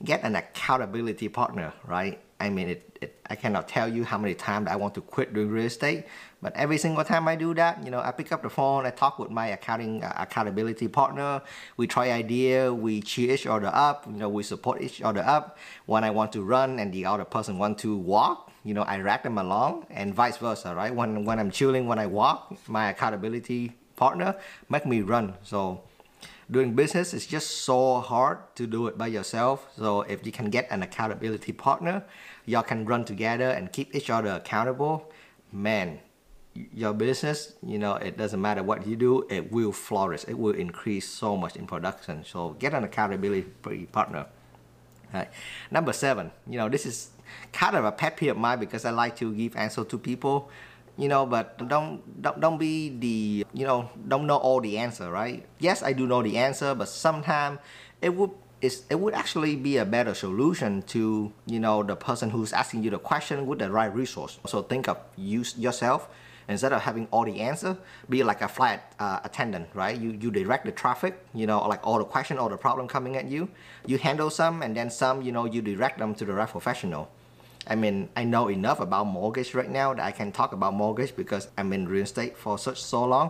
get 0.04 0.24
an 0.24 0.36
accountability 0.36 1.28
partner 1.30 1.74
right? 1.86 2.20
I 2.40 2.50
mean, 2.50 2.70
it, 2.70 2.98
it, 3.02 3.20
I 3.30 3.36
cannot 3.36 3.68
tell 3.68 3.90
you 3.90 4.06
how 4.06 4.18
many 4.18 4.34
times 4.34 4.68
I 4.70 4.78
want 4.78 4.96
to 4.96 5.02
quit 5.02 5.34
doing 5.34 5.50
real 5.50 5.66
estate, 5.66 6.06
but 6.41 6.56
every 6.56 6.77
single 6.77 7.03
time 7.03 7.27
I 7.27 7.36
do 7.36 7.53
that, 7.56 7.83
you 7.83 7.91
know, 7.91 8.00
I 8.00 8.12
pick 8.12 8.31
up 8.31 8.44
the 8.44 8.50
phone, 8.50 8.86
I 8.86 8.91
talk 8.91 9.19
with 9.19 9.30
my 9.30 9.47
accounting 9.47 10.03
uh, 10.03 10.13
accountability 10.18 10.88
partner. 10.88 11.41
We 11.77 11.88
try 11.88 12.12
idea, 12.12 12.74
we 12.74 13.01
cheer 13.01 13.33
each 13.33 13.45
other 13.45 13.71
up, 13.74 14.06
you 14.07 14.13
know, 14.13 14.30
we 14.30 14.44
support 14.44 14.81
each 14.81 15.01
other 15.01 15.21
up. 15.21 15.57
When 15.86 16.03
I 16.03 16.12
want 16.12 16.31
to 16.33 16.41
run 16.41 16.80
and 16.80 16.94
the 16.94 17.06
other 17.06 17.25
person 17.25 17.57
want 17.57 17.77
to 17.80 17.97
walk, 17.97 18.51
you 18.63 18.74
know, 18.74 18.83
I 18.88 18.97
drag 18.97 19.24
them 19.24 19.38
along, 19.38 19.86
and 19.89 20.13
vice 20.13 20.38
versa, 20.38 20.75
right? 20.75 20.94
When 20.94 21.25
when 21.25 21.39
I'm 21.39 21.51
chilling, 21.51 21.88
when 21.88 22.00
I 22.00 22.06
walk, 22.06 22.56
my 22.68 22.89
accountability 22.89 23.75
partner 23.95 24.35
make 24.69 24.85
me 24.85 25.01
run. 25.01 25.35
So 25.44 25.81
doing 26.50 26.74
business 26.74 27.13
is 27.13 27.27
just 27.27 27.62
so 27.62 28.00
hard 28.00 28.39
to 28.56 28.65
do 28.65 28.88
it 28.88 28.97
by 28.97 29.07
yourself. 29.07 29.68
So 29.77 30.01
if 30.01 30.25
you 30.25 30.31
can 30.31 30.50
get 30.50 30.68
an 30.71 30.83
accountability 30.83 31.53
partner, 31.53 32.03
y'all 32.45 32.63
can 32.63 32.85
run 32.85 33.06
together 33.06 33.50
and 33.50 33.71
keep 33.71 33.95
each 33.95 34.09
other 34.09 34.31
accountable. 34.31 35.12
Man, 35.51 36.00
your 36.73 36.94
business, 36.94 37.53
you 37.65 37.77
know, 37.77 37.95
it 37.95 38.17
doesn't 38.17 38.41
matter 38.41 38.63
what 38.63 38.85
you 38.85 38.95
do, 38.95 39.25
it 39.29 39.51
will 39.51 39.71
flourish. 39.71 40.25
It 40.27 40.38
will 40.38 40.56
increase 40.56 41.07
so 41.07 41.38
much 41.38 41.56
in 41.56 41.67
production. 41.67 42.25
So 42.25 42.56
get 42.59 42.73
an 42.73 42.83
accountability 42.83 43.47
partner. 43.91 44.25
Right. 45.13 45.29
Number 45.71 45.94
seven, 45.94 46.31
you 46.47 46.57
know, 46.57 46.69
this 46.69 46.85
is 46.85 47.09
kind 47.51 47.75
of 47.75 47.85
a 47.85 47.91
pet 47.91 48.17
peeve 48.17 48.31
of 48.31 48.38
mine 48.38 48.59
because 48.59 48.85
I 48.85 48.91
like 48.91 49.15
to 49.17 49.33
give 49.33 49.56
answer 49.56 49.83
to 49.83 49.97
people 49.97 50.50
you 50.97 51.07
know 51.07 51.25
but 51.25 51.57
don't, 51.69 52.21
don't 52.21 52.39
don't 52.41 52.57
be 52.57 52.89
the 52.89 53.45
you 53.53 53.65
know 53.65 53.89
don't 54.07 54.27
know 54.27 54.35
all 54.35 54.59
the 54.59 54.77
answer 54.77 55.09
right 55.09 55.45
yes 55.57 55.81
i 55.81 55.94
do 55.94 56.06
know 56.06 56.21
the 56.21 56.38
answer 56.38 56.75
but 56.75 56.89
sometimes 56.89 57.57
it 58.01 58.13
would 58.13 58.31
it's, 58.61 58.83
it 58.89 59.00
would 59.00 59.13
actually 59.13 59.56
be 59.56 59.77
a 59.77 59.85
better 59.85 60.13
solution 60.13 60.81
to 60.83 61.31
you 61.45 61.59
know 61.59 61.81
the 61.83 61.95
person 61.95 62.29
who's 62.29 62.51
asking 62.51 62.83
you 62.83 62.89
the 62.89 63.00
question 63.00 63.47
with 63.47 63.59
the 63.59 63.71
right 63.71 63.94
resource 63.95 64.39
so 64.45 64.61
think 64.61 64.89
of 64.89 65.00
you 65.15 65.45
yourself 65.56 66.09
instead 66.50 66.74
of 66.74 66.81
having 66.81 67.07
all 67.12 67.24
the 67.24 67.40
answer 67.40 67.78
be 68.10 68.24
like 68.24 68.42
a 68.42 68.48
flight 68.48 68.81
uh, 69.00 69.19
attendant 69.24 69.68
right 69.74 69.98
you 70.00 70.18
you 70.19 70.30
direct 70.31 70.66
the 70.66 70.72
traffic 70.72 71.24
you 71.34 71.48
know 71.48 71.66
like 71.68 71.80
all 71.86 71.98
the 71.98 72.04
question 72.04 72.38
all 72.38 72.50
the 72.50 72.57
problem 72.57 72.88
coming 72.88 73.16
at 73.16 73.25
you 73.25 73.48
you 73.86 73.98
handle 73.98 74.30
some 74.30 74.62
and 74.62 74.75
then 74.75 74.90
some 74.90 75.22
you 75.22 75.31
know 75.31 75.46
you 75.46 75.62
direct 75.62 75.98
them 76.00 76.13
to 76.13 76.25
the 76.25 76.34
right 76.34 76.50
professional 76.50 77.10
I 77.68 77.75
mean, 77.75 78.10
I 78.16 78.24
know 78.24 78.48
enough 78.48 78.80
about 78.80 79.06
mortgage 79.06 79.54
right 79.54 79.69
now 79.69 79.94
that 79.94 80.04
I 80.04 80.12
can 80.12 80.31
talk 80.31 80.54
about 80.54 80.74
mortgage 80.74 81.16
because 81.16 81.50
I'm 81.56 81.72
in 81.72 81.88
real 81.88 82.04
estate 82.04 82.36
for 82.36 82.57
such 82.57 82.81
so 82.81 83.06
long. 83.06 83.30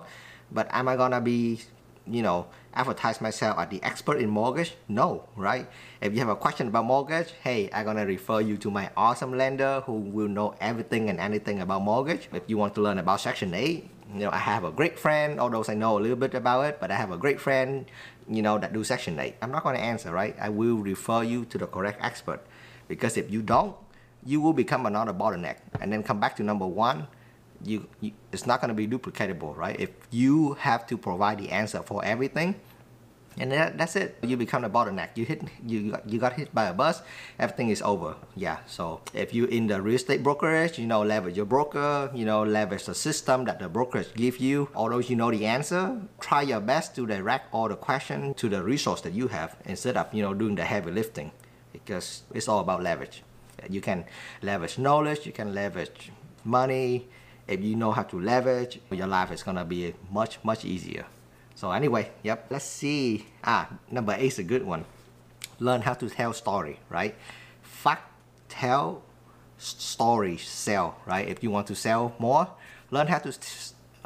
But 0.50 0.68
am 0.72 0.88
I 0.88 0.96
gonna 0.96 1.20
be, 1.20 1.62
you 2.08 2.22
know, 2.22 2.48
advertise 2.74 3.22
myself 3.22 3.58
as 3.58 3.70
the 3.70 3.82
expert 3.84 4.18
in 4.20 4.30
mortgage? 4.30 4.76
No, 4.88 5.28
right? 5.36 5.68
If 6.02 6.14
you 6.14 6.20
have 6.20 6.30
a 6.30 6.36
question 6.36 6.68
about 6.68 6.86
mortgage, 6.86 7.34
hey, 7.44 7.70
I'm 7.74 7.86
gonna 7.86 8.06
refer 8.06 8.42
you 8.42 8.58
to 8.58 8.72
my 8.72 8.90
awesome 8.96 9.38
lender 9.38 9.82
who 9.86 9.94
will 9.94 10.28
know 10.28 10.56
everything 10.60 11.10
and 11.10 11.20
anything 11.20 11.62
about 11.62 11.82
mortgage. 11.82 12.30
If 12.34 12.44
you 12.48 12.58
want 12.58 12.76
to 12.76 12.82
learn 12.82 13.00
about 13.00 13.22
Section 13.22 13.54
8, 13.54 13.90
you 14.14 14.20
know, 14.20 14.32
I 14.32 14.38
have 14.38 14.64
a 14.64 14.72
great 14.72 14.98
friend, 14.98 15.40
although 15.40 15.64
I 15.68 15.74
know 15.74 15.98
a 15.98 16.02
little 16.02 16.18
bit 16.18 16.34
about 16.34 16.66
it, 16.66 16.80
but 16.80 16.92
I 16.92 16.96
have 16.96 17.12
a 17.12 17.18
great 17.18 17.40
friend, 17.40 17.86
you 18.28 18.42
know, 18.42 18.58
that 18.58 18.74
do 18.74 18.84
Section 18.84 19.20
8. 19.20 19.36
I'm 19.42 19.52
not 19.52 19.64
gonna 19.64 19.80
answer, 19.80 20.12
right? 20.12 20.36
I 20.40 20.50
will 20.50 20.78
refer 20.78 21.24
you 21.24 21.46
to 21.46 21.58
the 21.58 21.68
correct 21.68 22.04
expert. 22.04 22.42
Because 22.88 23.18
if 23.18 23.30
you 23.32 23.42
don't, 23.42 23.76
you 24.26 24.42
will 24.42 24.54
become 24.54 24.86
another 24.86 25.14
bottleneck 25.14 25.58
and 25.80 25.94
then 25.94 26.04
come 26.04 26.20
back 26.20 26.36
to 26.36 26.44
number 26.44 26.68
one 26.68 27.08
you, 27.64 27.88
you 28.02 28.12
it's 28.32 28.46
not 28.46 28.62
going 28.62 28.70
to 28.70 28.74
be 28.74 28.88
duplicatable 28.88 29.56
right 29.56 29.80
if 29.80 29.90
you 30.12 30.54
have 30.54 30.86
to 30.88 30.98
provide 30.98 31.38
the 31.38 31.50
answer 31.50 31.82
for 31.82 32.04
everything 32.04 32.56
and 33.40 33.52
that, 33.52 33.78
that's 33.78 33.96
it. 33.96 34.18
You 34.22 34.38
become 34.38 34.62
the 34.62 34.70
bottleneck. 34.70 35.10
You 35.16 35.26
hit 35.26 35.42
you 35.66 35.92
got, 35.92 36.10
you 36.10 36.20
got 36.20 36.34
hit 36.34 36.54
by 36.54 36.66
a 36.66 36.74
bus 36.74 37.02
everything 37.40 37.70
is 37.70 37.82
over. 37.82 38.16
Yeah 38.36 38.58
so 38.66 39.02
if 39.14 39.34
you 39.34 39.46
in 39.46 39.68
the 39.68 39.82
real 39.82 39.96
estate 39.96 40.22
brokerage 40.22 40.78
you 40.78 40.86
know 40.86 41.02
leverage 41.02 41.38
your 41.38 41.46
broker 41.46 42.12
you 42.14 42.26
know 42.26 42.44
leverage 42.44 42.86
the 42.86 42.96
system 42.96 43.46
that 43.46 43.60
the 43.60 43.70
brokerage 43.70 44.14
give 44.14 44.38
you. 44.38 44.70
Although 44.76 45.00
you 45.00 45.16
know 45.16 45.32
the 45.32 45.46
answer 45.46 46.00
try 46.20 46.42
your 46.44 46.60
best 46.60 46.96
to 46.96 47.08
direct 47.08 47.54
all 47.54 47.70
the 47.70 47.76
question 47.76 48.34
to 48.36 48.50
the 48.50 48.62
resource 48.62 49.02
that 49.02 49.14
you 49.14 49.30
have 49.30 49.56
instead 49.66 49.98
of 49.98 50.14
you 50.14 50.22
know 50.22 50.34
doing 50.34 50.56
the 50.56 50.66
heavy 50.66 50.92
lifting. 50.92 51.32
Because 51.72 52.24
it's 52.34 52.48
all 52.48 52.60
about 52.60 52.84
leverage. 52.84 53.24
You 53.70 53.82
can 53.82 54.06
leverage 54.42 54.78
knowledge, 54.78 55.26
you 55.26 55.32
can 55.32 55.54
leverage 55.54 56.12
money. 56.44 57.08
If 57.48 57.62
you 57.64 57.76
know 57.76 57.92
how 57.92 58.04
to 58.04 58.20
leverage, 58.20 58.80
your 58.92 59.08
life 59.08 59.32
is 59.32 59.44
gonna 59.44 59.66
be 59.66 59.96
much, 60.12 60.38
much 60.44 60.66
easier. 60.66 61.06
So 61.60 61.74
anyway, 61.74 62.10
yep, 62.24 62.46
let's 62.50 62.64
see. 62.64 63.26
Ah, 63.44 63.68
number 63.92 64.16
eight 64.18 64.28
is 64.28 64.40
a 64.40 64.44
good 64.44 64.64
one. 64.64 64.86
Learn 65.60 65.82
how 65.82 65.94
to 65.94 66.10
tell 66.10 66.32
story, 66.32 66.80
right? 66.88 67.16
Fact, 67.62 68.08
tell, 68.48 69.04
story, 69.58 70.38
sell, 70.38 70.96
right? 71.06 71.28
If 71.28 71.44
you 71.44 71.52
want 71.52 71.68
to 71.68 71.76
sell 71.76 72.16
more, 72.18 72.48
learn 72.92 73.08
how 73.08 73.20
to 73.20 73.36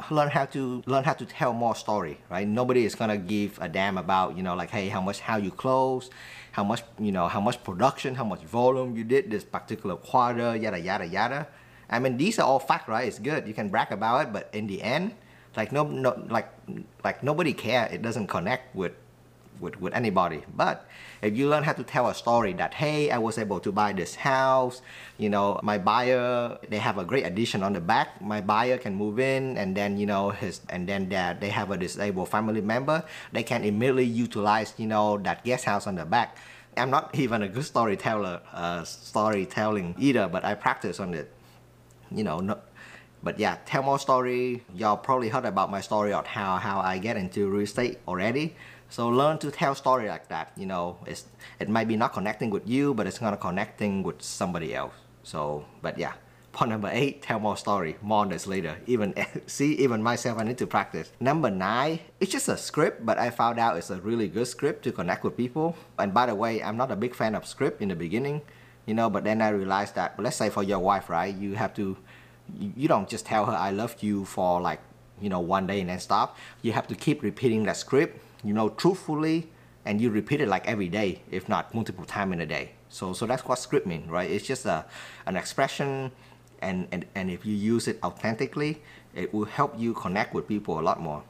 learn 0.09 0.29
how 0.29 0.45
to 0.45 0.81
learn 0.87 1.03
how 1.03 1.13
to 1.13 1.25
tell 1.27 1.53
more 1.53 1.75
story 1.75 2.17
right 2.27 2.47
nobody 2.47 2.83
is 2.83 2.95
gonna 2.95 3.15
give 3.15 3.59
a 3.61 3.69
damn 3.69 3.99
about 3.99 4.35
you 4.35 4.41
know 4.41 4.55
like 4.55 4.71
hey 4.71 4.89
how 4.89 4.99
much 4.99 5.19
how 5.19 5.37
you 5.37 5.51
close 5.51 6.09
how 6.51 6.63
much 6.63 6.81
you 6.99 7.11
know 7.11 7.27
how 7.27 7.39
much 7.39 7.63
production 7.63 8.15
how 8.15 8.23
much 8.23 8.41
volume 8.41 8.97
you 8.97 9.03
did 9.03 9.29
this 9.29 9.43
particular 9.43 9.95
quarter 9.95 10.55
yada 10.55 10.79
yada 10.79 11.05
yada 11.05 11.47
i 11.91 11.99
mean 11.99 12.17
these 12.17 12.39
are 12.39 12.47
all 12.47 12.57
fact 12.59 12.89
right 12.89 13.07
it's 13.07 13.19
good 13.19 13.47
you 13.47 13.53
can 13.53 13.69
brag 13.69 13.91
about 13.91 14.25
it 14.25 14.33
but 14.33 14.49
in 14.51 14.65
the 14.65 14.81
end 14.81 15.13
Like 15.55 15.71
no, 15.71 15.83
no 15.83 16.21
like 16.29 16.51
like 17.03 17.23
nobody 17.23 17.53
care. 17.53 17.87
It 17.91 18.01
doesn't 18.01 18.27
connect 18.27 18.75
with 18.75 18.93
with, 19.59 19.79
with 19.79 19.93
anybody. 19.93 20.43
But 20.55 20.85
if 21.21 21.35
you 21.35 21.49
learn 21.49 21.63
how 21.63 21.73
to 21.73 21.83
tell 21.83 22.07
a 22.07 22.13
story 22.13 22.53
that, 22.53 22.73
hey, 22.73 23.11
I 23.11 23.17
was 23.17 23.37
able 23.37 23.59
to 23.61 23.71
buy 23.71 23.93
this 23.93 24.15
house, 24.15 24.81
you 25.17 25.29
know, 25.29 25.59
my 25.63 25.77
buyer, 25.77 26.57
they 26.69 26.77
have 26.77 26.97
a 26.97 27.05
great 27.05 27.25
addition 27.25 27.63
on 27.63 27.73
the 27.73 27.79
back. 27.79 28.21
My 28.21 28.41
buyer 28.41 28.77
can 28.77 28.95
move 28.95 29.19
in 29.19 29.57
and 29.57 29.75
then, 29.75 29.97
you 29.97 30.05
know, 30.05 30.29
his, 30.29 30.61
and 30.69 30.87
then 30.87 31.09
that 31.09 31.39
they 31.39 31.49
have 31.49 31.71
a 31.71 31.77
disabled 31.77 32.29
family 32.29 32.61
member, 32.61 33.03
they 33.31 33.43
can 33.43 33.63
immediately 33.63 34.05
utilize, 34.05 34.73
you 34.77 34.87
know, 34.87 35.17
that 35.19 35.43
guest 35.43 35.65
house 35.65 35.87
on 35.87 35.95
the 35.95 36.05
back. 36.05 36.37
I'm 36.75 36.89
not 36.89 37.15
even 37.17 37.41
a 37.41 37.47
good 37.47 37.65
storyteller, 37.65 38.41
uh, 38.51 38.83
storytelling 38.83 39.95
either, 39.97 40.27
but 40.27 40.43
I 40.43 40.55
practice 40.55 40.99
on 40.99 41.13
it. 41.13 41.31
You 42.11 42.23
know, 42.23 42.39
no, 42.39 42.59
but 43.23 43.39
yeah, 43.39 43.57
tell 43.65 43.83
more 43.83 43.97
story. 43.97 44.63
Y'all 44.75 44.97
probably 44.97 45.29
heard 45.29 45.45
about 45.45 45.71
my 45.71 45.79
story 45.79 46.11
on 46.11 46.25
how, 46.25 46.57
how 46.57 46.81
I 46.81 46.97
get 46.97 47.15
into 47.15 47.49
real 47.49 47.61
estate 47.61 47.99
already. 48.07 48.55
So 48.89 49.07
learn 49.07 49.39
to 49.39 49.49
tell 49.49 49.73
story 49.73 50.07
like 50.07 50.27
that. 50.27 50.51
You 50.55 50.67
know, 50.67 50.97
it's 51.07 51.25
it 51.59 51.69
might 51.69 51.87
be 51.87 51.95
not 51.95 52.13
connecting 52.13 52.51
with 52.51 52.67
you, 52.67 52.93
but 52.93 53.07
it's 53.07 53.17
gonna 53.17 53.37
connecting 53.37 54.03
with 54.03 54.21
somebody 54.21 54.75
else. 54.75 54.93
So, 55.23 55.65
but 55.81 55.97
yeah. 55.97 56.13
Point 56.51 56.69
number 56.69 56.89
eight, 56.93 57.23
tell 57.23 57.39
more 57.39 57.57
story. 57.57 57.95
More 58.03 58.19
on 58.19 58.29
this 58.29 58.45
later. 58.45 58.77
Even 58.85 59.15
see, 59.47 59.73
even 59.79 60.03
myself, 60.03 60.37
I 60.37 60.43
need 60.43 60.59
to 60.59 60.67
practice. 60.67 61.11
Number 61.19 61.49
nine, 61.49 62.01
it's 62.19 62.31
just 62.31 62.47
a 62.47 62.57
script, 62.57 63.03
but 63.03 63.17
I 63.17 63.31
found 63.31 63.57
out 63.57 63.75
it's 63.75 63.89
a 63.89 63.99
really 64.01 64.27
good 64.27 64.45
script 64.45 64.83
to 64.83 64.91
connect 64.91 65.23
with 65.23 65.35
people. 65.35 65.75
And 65.97 66.13
by 66.13 66.27
the 66.27 66.35
way, 66.35 66.61
I'm 66.61 66.77
not 66.77 66.91
a 66.91 66.95
big 66.95 67.15
fan 67.15 67.33
of 67.33 67.47
script 67.47 67.81
in 67.81 67.89
the 67.89 67.95
beginning, 67.95 68.43
you 68.85 68.93
know. 68.93 69.09
But 69.09 69.23
then 69.23 69.41
I 69.41 69.49
realized 69.49 69.95
that, 69.95 70.19
let's 70.19 70.35
say 70.35 70.51
for 70.51 70.61
your 70.61 70.77
wife, 70.77 71.09
right? 71.09 71.35
You 71.35 71.55
have 71.55 71.73
to, 71.77 71.97
you 72.57 72.87
don't 72.87 73.09
just 73.09 73.25
tell 73.25 73.45
her 73.45 73.53
I 73.53 73.71
love 73.71 73.95
you 74.01 74.25
for 74.25 74.61
like, 74.61 74.79
you 75.21 75.29
know, 75.29 75.39
one 75.39 75.67
day 75.67 75.79
and 75.81 75.89
then 75.89 75.99
stop. 75.99 76.37
You 76.61 76.73
have 76.73 76.87
to 76.87 76.95
keep 76.95 77.23
repeating 77.23 77.63
that 77.63 77.77
script 77.77 78.19
you 78.43 78.53
know, 78.53 78.69
truthfully, 78.69 79.47
and 79.85 79.99
you 80.01 80.09
repeat 80.09 80.41
it 80.41 80.47
like 80.47 80.67
every 80.67 80.89
day, 80.89 81.21
if 81.31 81.47
not 81.47 81.73
multiple 81.73 82.05
times 82.05 82.33
in 82.33 82.41
a 82.41 82.45
day. 82.45 82.71
So, 82.89 83.13
so 83.13 83.25
that's 83.25 83.45
what 83.45 83.57
script 83.59 83.87
means, 83.87 84.09
right? 84.09 84.29
It's 84.29 84.45
just 84.45 84.65
a, 84.65 84.85
an 85.25 85.35
expression, 85.35 86.11
and, 86.61 86.87
and, 86.91 87.05
and 87.15 87.31
if 87.31 87.45
you 87.45 87.55
use 87.55 87.87
it 87.87 87.99
authentically, 88.03 88.81
it 89.15 89.33
will 89.33 89.45
help 89.45 89.79
you 89.79 89.93
connect 89.93 90.33
with 90.33 90.47
people 90.47 90.79
a 90.79 90.81
lot 90.81 90.99
more. 90.99 91.23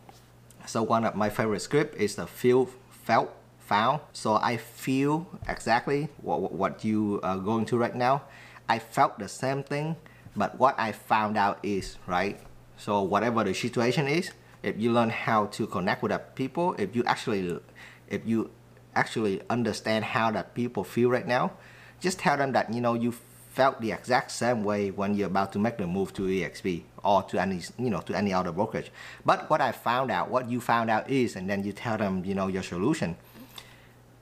So 0.66 0.84
one 0.84 1.06
of 1.06 1.16
my 1.16 1.30
favorite 1.30 1.62
script 1.62 1.96
is 2.00 2.16
the 2.16 2.28
feel, 2.28 2.70
felt, 2.90 3.34
found. 3.60 4.02
So 4.12 4.36
I 4.36 4.58
feel 4.58 5.28
exactly 5.48 6.10
what, 6.22 6.52
what 6.52 6.84
you 6.84 7.20
are 7.24 7.38
going 7.38 7.66
to 7.68 7.78
right 7.78 7.96
now. 7.96 8.24
I 8.68 8.80
felt 8.80 9.20
the 9.20 9.28
same 9.28 9.64
thing, 9.64 9.96
but 10.36 10.58
what 10.60 10.80
I 10.80 10.92
found 10.92 11.38
out 11.38 11.60
is, 11.64 11.98
right? 12.08 12.40
So 12.78 13.02
whatever 13.02 13.44
the 13.44 13.54
situation 13.54 14.08
is, 14.08 14.32
if 14.64 14.80
you 14.80 14.92
learn 14.92 15.10
how 15.10 15.48
to 15.48 15.68
connect 15.68 16.02
with 16.02 16.12
that 16.12 16.36
people, 16.36 16.74
if 16.80 16.96
you 16.96 17.04
actually, 17.06 17.60
if 18.08 18.22
you 18.26 18.50
actually 18.96 19.42
understand 19.50 20.06
how 20.06 20.32
that 20.32 20.56
people 20.56 20.84
feel 20.84 21.10
right 21.10 21.28
now, 21.28 21.52
just 22.00 22.20
tell 22.20 22.38
them 22.38 22.52
that 22.54 22.74
you 22.74 22.82
know 22.82 22.94
you 22.94 23.14
felt 23.52 23.80
the 23.82 23.92
exact 23.92 24.32
same 24.32 24.64
way 24.64 24.90
when 24.90 25.14
you're 25.14 25.28
about 25.28 25.54
to 25.54 25.60
make 25.60 25.78
the 25.78 25.86
move 25.86 26.12
to 26.14 26.24
EXP 26.24 26.82
or 27.04 27.22
to 27.24 27.40
any 27.40 27.62
you 27.78 27.90
know 27.90 28.00
to 28.02 28.16
any 28.16 28.34
other 28.34 28.52
brokerage. 28.52 28.92
But 29.26 29.50
what 29.50 29.62
I 29.62 29.72
found 29.72 30.10
out, 30.10 30.30
what 30.30 30.50
you 30.50 30.60
found 30.60 30.90
out 30.90 31.10
is, 31.10 31.36
and 31.36 31.50
then 31.50 31.64
you 31.64 31.74
tell 31.74 31.98
them 31.98 32.26
you 32.26 32.34
know 32.34 32.48
your 32.48 32.64
solution. 32.64 33.16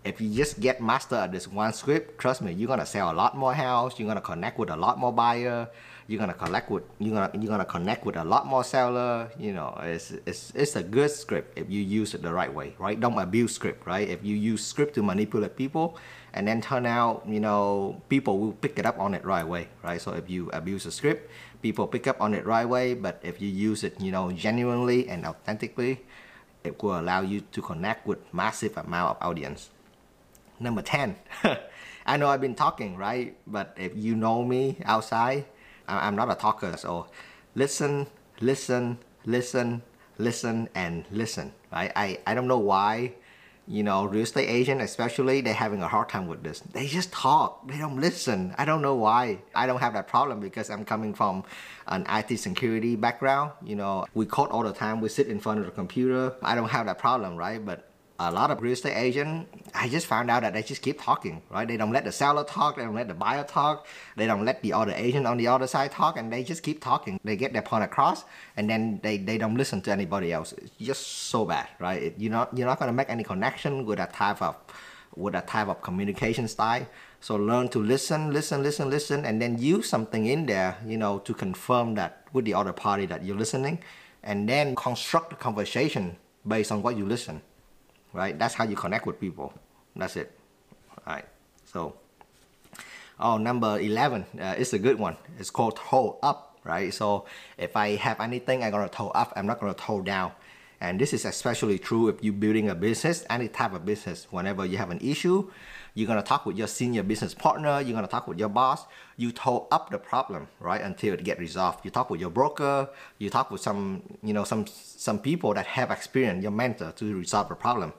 If 0.03 0.19
you 0.19 0.33
just 0.33 0.59
get 0.59 0.81
master 0.81 1.15
at 1.15 1.31
this 1.31 1.47
one 1.47 1.73
script, 1.73 2.19
trust 2.19 2.41
me, 2.41 2.51
you're 2.51 2.67
gonna 2.67 2.87
sell 2.87 3.11
a 3.11 3.13
lot 3.13 3.37
more 3.37 3.53
house. 3.53 3.99
You're 3.99 4.07
gonna 4.07 4.19
connect 4.19 4.57
with 4.57 4.71
a 4.71 4.75
lot 4.75 4.97
more 4.97 5.13
buyer 5.13 5.69
you're 6.08 6.20
gonna 6.20 6.34
collect 6.34 6.70
with 6.70 6.84
you're 7.00 7.13
gonna 7.13 7.31
you're 7.39 7.50
gonna 7.50 7.65
connect 7.65 8.05
with 8.05 8.15
a 8.17 8.24
lot 8.24 8.46
more 8.46 8.63
seller 8.63 9.29
you 9.38 9.53
know 9.53 9.77
it's 9.84 10.12
it's 10.25 10.51
it's 10.55 10.75
a 10.75 10.84
good 10.84 11.10
script 11.10 11.58
if 11.58 11.70
you 11.70 11.81
use 11.81 12.13
it 12.13 12.22
the 12.22 12.31
right 12.31 12.53
way 12.53 12.75
right? 12.79 13.00
Don't 13.00 13.17
abuse 13.17 13.53
script 13.53 13.86
right? 13.86 14.08
If 14.08 14.24
you 14.24 14.36
use 14.36 14.65
script 14.65 14.96
to 14.96 15.03
manipulate 15.03 15.55
people 15.55 15.98
and 16.34 16.48
then 16.48 16.62
turn 16.62 16.86
out 16.86 17.24
you 17.27 17.39
know 17.39 18.01
people 18.10 18.39
will 18.39 18.53
pick 18.53 18.79
it 18.79 18.86
up 18.86 19.00
on 19.00 19.13
it 19.13 19.24
right 19.25 19.43
away 19.43 19.70
right? 19.84 20.01
So 20.01 20.13
if 20.13 20.29
you 20.29 20.50
abuse 20.51 20.86
a 20.86 20.91
script 20.91 21.29
people 21.62 21.88
pick 21.88 22.08
up 22.08 22.20
on 22.20 22.34
it 22.34 22.46
right 22.46 22.65
away 22.65 22.93
but 22.93 23.20
if 23.24 23.41
you 23.41 23.48
use 23.48 23.84
it 23.84 24.00
you 24.01 24.12
know 24.12 24.31
genuinely 24.31 25.08
and 25.08 25.25
authentically 25.25 26.01
it 26.63 26.81
will 26.81 27.00
allow 27.00 27.22
you 27.22 27.41
to 27.41 27.62
connect 27.62 28.05
with 28.05 28.20
massive 28.34 28.77
amount 28.77 29.17
of 29.17 29.27
audience. 29.27 29.70
Number 30.60 30.81
10 30.81 31.15
I 32.05 32.17
know 32.17 32.27
I've 32.27 32.41
been 32.41 32.55
talking 32.55 32.98
right? 32.98 33.36
But 33.48 33.75
if 33.77 33.93
you 33.96 34.15
know 34.15 34.43
me 34.43 34.77
outside 34.86 35.46
I'm 35.98 36.15
not 36.15 36.31
a 36.31 36.36
talker, 36.36 36.75
so 36.77 37.07
listen, 37.55 38.07
listen, 38.39 38.98
listen, 39.25 39.81
listen, 40.17 40.69
and 40.75 41.05
listen. 41.12 41.53
Right? 41.71 41.91
I, 41.95 42.19
I 42.25 42.33
don't 42.33 42.48
know 42.48 42.60
why, 42.60 43.13
you 43.67 43.83
know, 43.83 44.05
real 44.05 44.24
estate 44.24 44.50
agent 44.50 44.81
especially, 44.81 45.41
they're 45.41 45.53
having 45.53 45.81
a 45.81 45.88
hard 45.88 46.10
time 46.10 46.27
with 46.27 46.43
this. 46.43 46.60
They 46.60 46.88
just 46.88 47.12
talk. 47.12 47.67
They 47.67 47.77
don't 47.77 48.00
listen. 48.00 48.53
I 48.57 48.65
don't 48.65 48.81
know 48.81 48.95
why. 48.95 49.39
I 49.55 49.67
don't 49.67 49.79
have 49.79 49.93
that 49.93 50.07
problem 50.07 50.39
because 50.39 50.69
I'm 50.69 50.83
coming 50.86 51.13
from 51.13 51.43
an 51.88 52.05
IT 52.10 52.38
security 52.38 52.95
background. 52.95 53.51
You 53.63 53.75
know, 53.75 54.05
we 54.13 54.25
code 54.25 54.50
all 54.50 54.63
the 54.63 54.74
time. 54.74 55.01
We 55.01 55.10
sit 55.10 55.27
in 55.27 55.39
front 55.39 55.60
of 55.60 55.65
the 55.65 55.71
computer. 55.71 56.36
I 56.41 56.55
don't 56.55 56.69
have 56.69 56.86
that 56.88 56.98
problem, 56.98 57.36
right? 57.36 57.63
But 57.63 57.90
a 58.29 58.31
lot 58.31 58.51
of 58.51 58.61
real 58.61 58.73
estate 58.73 58.95
agent, 58.95 59.47
I 59.73 59.89
just 59.89 60.05
found 60.05 60.29
out 60.29 60.41
that 60.41 60.53
they 60.53 60.63
just 60.63 60.81
keep 60.81 61.01
talking, 61.01 61.41
right? 61.49 61.67
They 61.67 61.77
don't 61.77 61.91
let 61.91 62.03
the 62.03 62.11
seller 62.11 62.43
talk, 62.43 62.75
they 62.75 62.83
don't 62.83 62.93
let 62.93 63.07
the 63.07 63.13
buyer 63.13 63.43
talk, 63.43 63.87
they 64.15 64.27
don't 64.27 64.45
let 64.45 64.61
the 64.61 64.73
other 64.73 64.93
agent 64.95 65.25
on 65.25 65.37
the 65.37 65.47
other 65.47 65.67
side 65.67 65.91
talk, 65.91 66.17
and 66.17 66.31
they 66.31 66.43
just 66.43 66.61
keep 66.61 66.81
talking. 66.83 67.19
They 67.23 67.35
get 67.35 67.53
their 67.53 67.61
point 67.61 67.83
across, 67.83 68.23
and 68.57 68.69
then 68.69 68.99
they, 69.01 69.17
they 69.17 69.37
don't 69.37 69.55
listen 69.55 69.81
to 69.83 69.91
anybody 69.91 70.31
else. 70.31 70.53
It's 70.53 70.71
just 70.79 71.07
so 71.07 71.45
bad, 71.45 71.67
right? 71.79 72.01
It, 72.01 72.15
you're 72.17 72.31
not 72.31 72.55
you're 72.55 72.67
not 72.67 72.79
gonna 72.79 72.93
make 72.93 73.09
any 73.09 73.23
connection 73.23 73.85
with 73.85 73.97
that 73.97 74.13
type 74.13 74.41
of 74.41 74.55
with 75.15 75.33
that 75.33 75.47
type 75.47 75.67
of 75.67 75.81
communication 75.81 76.47
style. 76.47 76.85
So 77.21 77.35
learn 77.35 77.69
to 77.69 77.79
listen, 77.79 78.31
listen, 78.33 78.63
listen, 78.63 78.89
listen, 78.89 79.25
and 79.25 79.41
then 79.41 79.57
use 79.57 79.87
something 79.87 80.25
in 80.25 80.45
there, 80.45 80.77
you 80.85 80.97
know, 80.97 81.19
to 81.19 81.33
confirm 81.33 81.95
that 81.95 82.25
with 82.33 82.45
the 82.45 82.53
other 82.53 82.73
party 82.73 83.05
that 83.07 83.23
you're 83.23 83.37
listening, 83.37 83.79
and 84.23 84.47
then 84.47 84.75
construct 84.75 85.29
the 85.31 85.35
conversation 85.35 86.17
based 86.47 86.71
on 86.71 86.81
what 86.81 86.97
you 86.97 87.05
listen 87.05 87.41
right? 88.13 88.37
That's 88.37 88.53
how 88.53 88.63
you 88.63 88.75
connect 88.75 89.05
with 89.05 89.19
people. 89.19 89.53
That's 89.95 90.15
it. 90.15 90.37
All 91.05 91.13
right. 91.13 91.25
So, 91.65 91.95
oh, 93.19 93.37
number 93.37 93.79
11 93.79 94.25
uh, 94.39 94.55
is 94.57 94.73
a 94.73 94.79
good 94.79 94.99
one. 94.99 95.17
It's 95.39 95.49
called 95.49 95.77
toe 95.77 96.17
up, 96.21 96.59
right? 96.63 96.93
So 96.93 97.25
if 97.57 97.75
I 97.75 97.95
have 97.95 98.19
anything, 98.19 98.63
I'm 98.63 98.71
going 98.71 98.87
to 98.87 98.93
toe 98.93 99.09
up. 99.09 99.33
I'm 99.35 99.45
not 99.45 99.59
going 99.59 99.73
to 99.73 99.79
toe 99.79 100.01
down. 100.01 100.31
And 100.81 100.99
this 100.99 101.13
is 101.13 101.25
especially 101.25 101.77
true 101.77 102.07
if 102.07 102.23
you're 102.23 102.33
building 102.33 102.67
a 102.69 102.75
business, 102.75 103.23
any 103.29 103.47
type 103.47 103.73
of 103.73 103.85
business. 103.85 104.25
Whenever 104.31 104.65
you 104.65 104.77
have 104.77 104.89
an 104.89 104.97
issue, 104.99 105.51
you're 105.93 106.07
gonna 106.07 106.23
talk 106.23 106.45
with 106.47 106.57
your 106.57 106.67
senior 106.67 107.03
business 107.03 107.35
partner, 107.35 107.81
you're 107.81 107.93
gonna 107.93 108.07
talk 108.07 108.27
with 108.27 108.39
your 108.39 108.49
boss, 108.49 108.85
you 109.15 109.31
toe 109.31 109.67
up 109.71 109.91
the 109.91 109.99
problem, 109.99 110.47
right, 110.59 110.81
until 110.81 111.13
it 111.13 111.23
get 111.23 111.37
resolved. 111.37 111.85
You 111.85 111.91
talk 111.91 112.09
with 112.09 112.19
your 112.19 112.31
broker, 112.31 112.89
you 113.19 113.29
talk 113.29 113.51
with 113.51 113.61
some, 113.61 114.01
you 114.23 114.33
know, 114.33 114.43
some 114.43 114.65
some 114.65 115.19
people 115.19 115.53
that 115.53 115.67
have 115.67 115.91
experience, 115.91 116.41
your 116.41 116.51
mentor, 116.51 116.93
to 116.93 117.15
resolve 117.15 117.49
the 117.49 117.55
problem. 117.55 117.93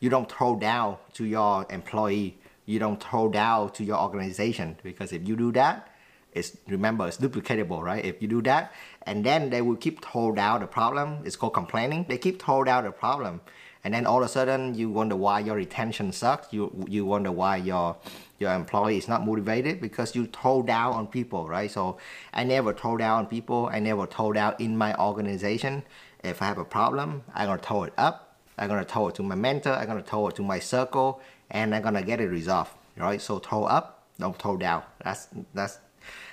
You 0.00 0.10
don't 0.10 0.30
throw 0.30 0.56
down 0.56 0.96
to 1.14 1.24
your 1.24 1.66
employee. 1.70 2.38
You 2.66 2.78
don't 2.78 3.02
throw 3.02 3.28
down 3.28 3.72
to 3.72 3.84
your 3.84 3.98
organization 3.98 4.76
because 4.82 5.12
if 5.12 5.28
you 5.28 5.36
do 5.36 5.52
that, 5.52 5.88
it's 6.34 6.56
remember 6.66 7.06
it's 7.06 7.16
duplicatable, 7.16 7.80
right? 7.82 8.04
If 8.04 8.20
you 8.20 8.28
do 8.28 8.42
that, 8.42 8.72
and 9.02 9.24
then 9.24 9.50
they 9.50 9.62
will 9.62 9.76
keep 9.76 10.04
throw 10.04 10.32
down 10.32 10.60
the 10.60 10.66
problem. 10.66 11.18
It's 11.24 11.36
called 11.36 11.54
complaining. 11.54 12.06
They 12.08 12.18
keep 12.18 12.42
throw 12.42 12.64
down 12.64 12.84
the 12.84 12.90
problem, 12.90 13.40
and 13.84 13.94
then 13.94 14.04
all 14.04 14.18
of 14.18 14.26
a 14.26 14.28
sudden 14.28 14.74
you 14.74 14.90
wonder 14.90 15.14
why 15.14 15.40
your 15.40 15.56
retention 15.56 16.12
sucks. 16.12 16.52
You 16.52 16.84
you 16.88 17.06
wonder 17.06 17.30
why 17.30 17.56
your 17.58 17.96
your 18.38 18.52
employee 18.52 18.98
is 18.98 19.06
not 19.06 19.24
motivated 19.24 19.80
because 19.80 20.16
you 20.16 20.26
throw 20.26 20.62
down 20.62 20.94
on 20.94 21.06
people, 21.06 21.48
right? 21.48 21.70
So 21.70 21.98
I 22.32 22.42
never 22.42 22.72
throw 22.72 22.96
down 22.96 23.20
on 23.20 23.26
people. 23.26 23.68
I 23.72 23.78
never 23.78 24.06
throw 24.06 24.32
down 24.32 24.56
in 24.58 24.76
my 24.76 24.94
organization. 24.96 25.84
If 26.24 26.42
I 26.42 26.46
have 26.46 26.58
a 26.58 26.64
problem, 26.64 27.22
I'm 27.34 27.46
gonna 27.46 27.62
throw 27.62 27.84
it 27.84 27.92
up 27.96 28.23
I'm 28.58 28.68
gonna 28.68 28.84
throw 28.84 29.08
it 29.08 29.14
to 29.16 29.22
my 29.22 29.34
mentor, 29.34 29.72
I'm 29.72 29.86
gonna 29.86 30.02
throw 30.02 30.28
it 30.28 30.36
to 30.36 30.42
my 30.42 30.58
circle, 30.58 31.20
and 31.50 31.74
I'm 31.74 31.82
gonna 31.82 32.02
get 32.02 32.20
it 32.20 32.28
resolved. 32.28 32.72
Right? 32.96 33.20
So 33.20 33.38
throw 33.38 33.64
up, 33.64 34.06
don't 34.18 34.38
throw 34.38 34.56
down. 34.56 34.82
That's 35.02 35.28
that's 35.52 35.78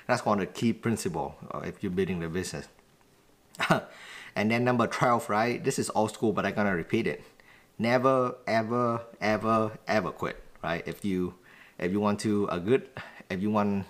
that's 0.08 0.26
one 0.26 0.40
of 0.40 0.48
the 0.48 0.54
key 0.54 0.74
principle 0.74 1.36
uh, 1.54 1.60
if 1.60 1.82
you're 1.82 1.92
building 1.92 2.20
the 2.20 2.30
business. 2.30 2.68
and 4.36 4.52
then 4.52 4.64
number 4.64 4.88
12, 4.88 5.30
right? 5.30 5.64
This 5.64 5.80
is 5.80 5.92
old 5.96 6.12
school, 6.12 6.34
but 6.34 6.46
I'm 6.46 6.54
gonna 6.54 6.76
repeat 6.76 7.08
it. 7.08 7.24
Never, 7.80 8.36
ever, 8.46 9.02
ever, 9.20 9.72
ever 9.88 10.12
quit. 10.12 10.44
Right? 10.64 10.84
If 10.88 11.04
you 11.04 11.36
if 11.80 11.92
you 11.92 12.00
want 12.00 12.20
to 12.22 12.46
a 12.48 12.60
good 12.60 12.90
if 13.30 13.42
you 13.42 13.50
want 13.50 13.86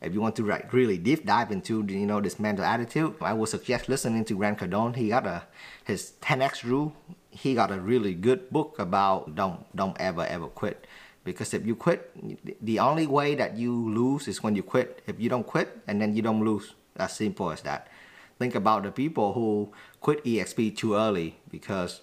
if 0.00 0.14
you 0.14 0.20
want 0.20 0.34
to 0.36 0.46
like 0.46 0.72
really 0.72 0.98
deep 0.98 1.26
dive 1.26 1.52
into 1.52 1.84
you 1.86 2.06
know 2.06 2.20
this 2.20 2.40
mental 2.40 2.64
attitude, 2.64 3.14
I 3.20 3.32
would 3.32 3.48
suggest 3.48 3.88
listening 3.88 4.24
to 4.26 4.36
Grant 4.36 4.58
Cardone. 4.58 4.96
He 4.96 5.08
got 5.08 5.26
a 5.26 5.44
his 5.84 6.12
10x 6.20 6.64
rule 6.64 6.94
he 7.30 7.54
got 7.54 7.70
a 7.70 7.80
really 7.80 8.14
good 8.14 8.50
book 8.50 8.78
about 8.78 9.34
don't 9.34 9.64
don't 9.74 9.96
ever 10.00 10.26
ever 10.26 10.46
quit. 10.46 10.86
Because 11.22 11.54
if 11.54 11.66
you 11.66 11.76
quit 11.76 12.10
the 12.64 12.78
only 12.78 13.06
way 13.06 13.34
that 13.34 13.56
you 13.56 13.72
lose 13.72 14.26
is 14.26 14.42
when 14.42 14.56
you 14.56 14.62
quit. 14.62 15.02
If 15.06 15.20
you 15.20 15.28
don't 15.28 15.46
quit 15.46 15.78
and 15.86 16.00
then 16.00 16.16
you 16.16 16.22
don't 16.22 16.44
lose. 16.44 16.74
As 16.96 17.12
simple 17.14 17.50
as 17.50 17.62
that. 17.62 17.88
Think 18.38 18.54
about 18.54 18.82
the 18.82 18.90
people 18.90 19.32
who 19.32 19.72
quit 20.00 20.24
EXP 20.24 20.76
too 20.76 20.94
early 20.94 21.36
because, 21.50 22.00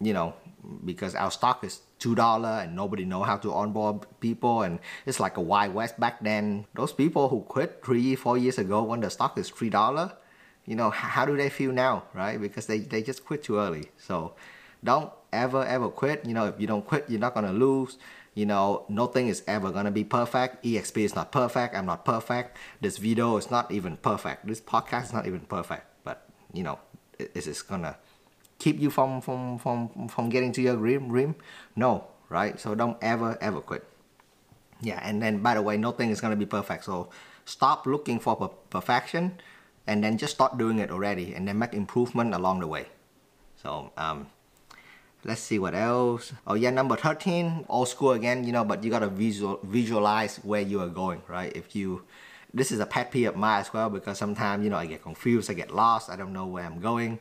you 0.00 0.12
know, 0.12 0.34
because 0.84 1.14
our 1.14 1.30
stock 1.30 1.64
is 1.64 1.80
two 1.98 2.14
dollar 2.14 2.64
and 2.64 2.74
nobody 2.74 3.04
know 3.04 3.22
how 3.22 3.36
to 3.36 3.52
onboard 3.52 4.06
people 4.20 4.62
and 4.62 4.80
it's 5.06 5.20
like 5.20 5.36
a 5.36 5.40
wild 5.40 5.74
west 5.74 6.00
back 6.00 6.20
then. 6.20 6.66
Those 6.74 6.92
people 6.92 7.28
who 7.28 7.42
quit 7.42 7.80
three, 7.84 8.16
four 8.16 8.36
years 8.36 8.58
ago 8.58 8.82
when 8.82 9.00
the 9.00 9.10
stock 9.10 9.38
is 9.38 9.48
three 9.48 9.70
dollar, 9.70 10.12
you 10.70 10.76
know, 10.76 10.88
how 10.90 11.26
do 11.26 11.36
they 11.36 11.50
feel 11.50 11.72
now, 11.72 12.04
right? 12.14 12.40
Because 12.40 12.66
they, 12.66 12.78
they 12.78 13.02
just 13.02 13.24
quit 13.24 13.42
too 13.42 13.58
early. 13.58 13.90
So 13.98 14.34
don't 14.84 15.10
ever 15.32 15.64
ever 15.64 15.88
quit. 15.88 16.24
You 16.24 16.32
know, 16.32 16.46
if 16.46 16.60
you 16.60 16.68
don't 16.68 16.86
quit, 16.86 17.06
you're 17.08 17.18
not 17.18 17.34
gonna 17.34 17.52
lose. 17.52 17.98
You 18.34 18.46
know 18.46 18.84
nothing 18.88 19.26
is 19.26 19.42
ever 19.48 19.72
gonna 19.72 19.90
be 19.90 20.04
perfect. 20.04 20.62
Exp 20.62 20.96
is 20.96 21.16
not 21.16 21.32
perfect. 21.32 21.74
I'm 21.74 21.86
not 21.86 22.04
perfect. 22.04 22.56
This 22.80 22.98
video 22.98 23.36
is 23.36 23.50
not 23.50 23.72
even 23.72 23.96
perfect. 23.96 24.46
This 24.46 24.60
podcast 24.60 25.06
is 25.06 25.12
not 25.12 25.26
even 25.26 25.40
perfect. 25.40 25.86
But 26.04 26.22
you 26.52 26.62
know 26.62 26.78
is 27.18 27.46
this 27.46 27.62
gonna 27.62 27.96
keep 28.60 28.78
you 28.78 28.90
from 28.90 29.20
from 29.20 29.58
from 29.58 30.06
from 30.06 30.28
getting 30.28 30.52
to 30.52 30.62
your 30.62 30.76
dream 30.76 31.08
dream? 31.08 31.34
No 31.74 32.04
right? 32.28 32.60
So 32.60 32.76
don't 32.76 32.96
ever 33.02 33.36
ever 33.40 33.60
quit. 33.60 33.82
Yeah 34.80 35.00
and 35.02 35.20
then 35.20 35.42
by 35.42 35.54
the 35.54 35.62
way 35.62 35.76
nothing 35.76 36.10
is 36.10 36.20
gonna 36.20 36.36
be 36.36 36.46
perfect. 36.46 36.84
So 36.84 37.10
stop 37.44 37.86
looking 37.86 38.20
for 38.20 38.36
per 38.36 38.48
perfection 38.70 39.40
and 39.86 40.02
then 40.04 40.18
just 40.18 40.34
start 40.34 40.58
doing 40.58 40.78
it 40.78 40.90
already 40.90 41.34
and 41.34 41.46
then 41.48 41.58
make 41.58 41.74
improvement 41.74 42.34
along 42.34 42.60
the 42.60 42.66
way. 42.66 42.86
So 43.62 43.92
um 43.96 44.28
let's 45.24 45.40
see 45.40 45.58
what 45.58 45.74
else. 45.74 46.32
Oh 46.46 46.54
yeah 46.54 46.70
number 46.70 46.96
13 46.96 47.66
old 47.68 47.88
school 47.88 48.12
again 48.12 48.44
you 48.44 48.52
know 48.52 48.64
but 48.64 48.84
you 48.84 48.90
gotta 48.90 49.08
visual 49.08 49.60
visualize 49.62 50.36
where 50.38 50.60
you 50.60 50.80
are 50.80 50.88
going 50.88 51.22
right? 51.28 51.54
If 51.54 51.74
you 51.74 52.02
this 52.52 52.72
is 52.72 52.80
a 52.80 52.86
pet 52.86 53.12
peeve 53.12 53.28
of 53.28 53.36
mine 53.36 53.60
as 53.60 53.72
well 53.72 53.90
because 53.90 54.18
sometimes 54.18 54.64
you 54.64 54.70
know 54.70 54.76
I 54.76 54.86
get 54.86 55.02
confused 55.02 55.50
I 55.50 55.54
get 55.54 55.70
lost 55.70 56.10
I 56.10 56.16
don't 56.16 56.32
know 56.32 56.46
where 56.46 56.64
I'm 56.64 56.80
going. 56.80 57.18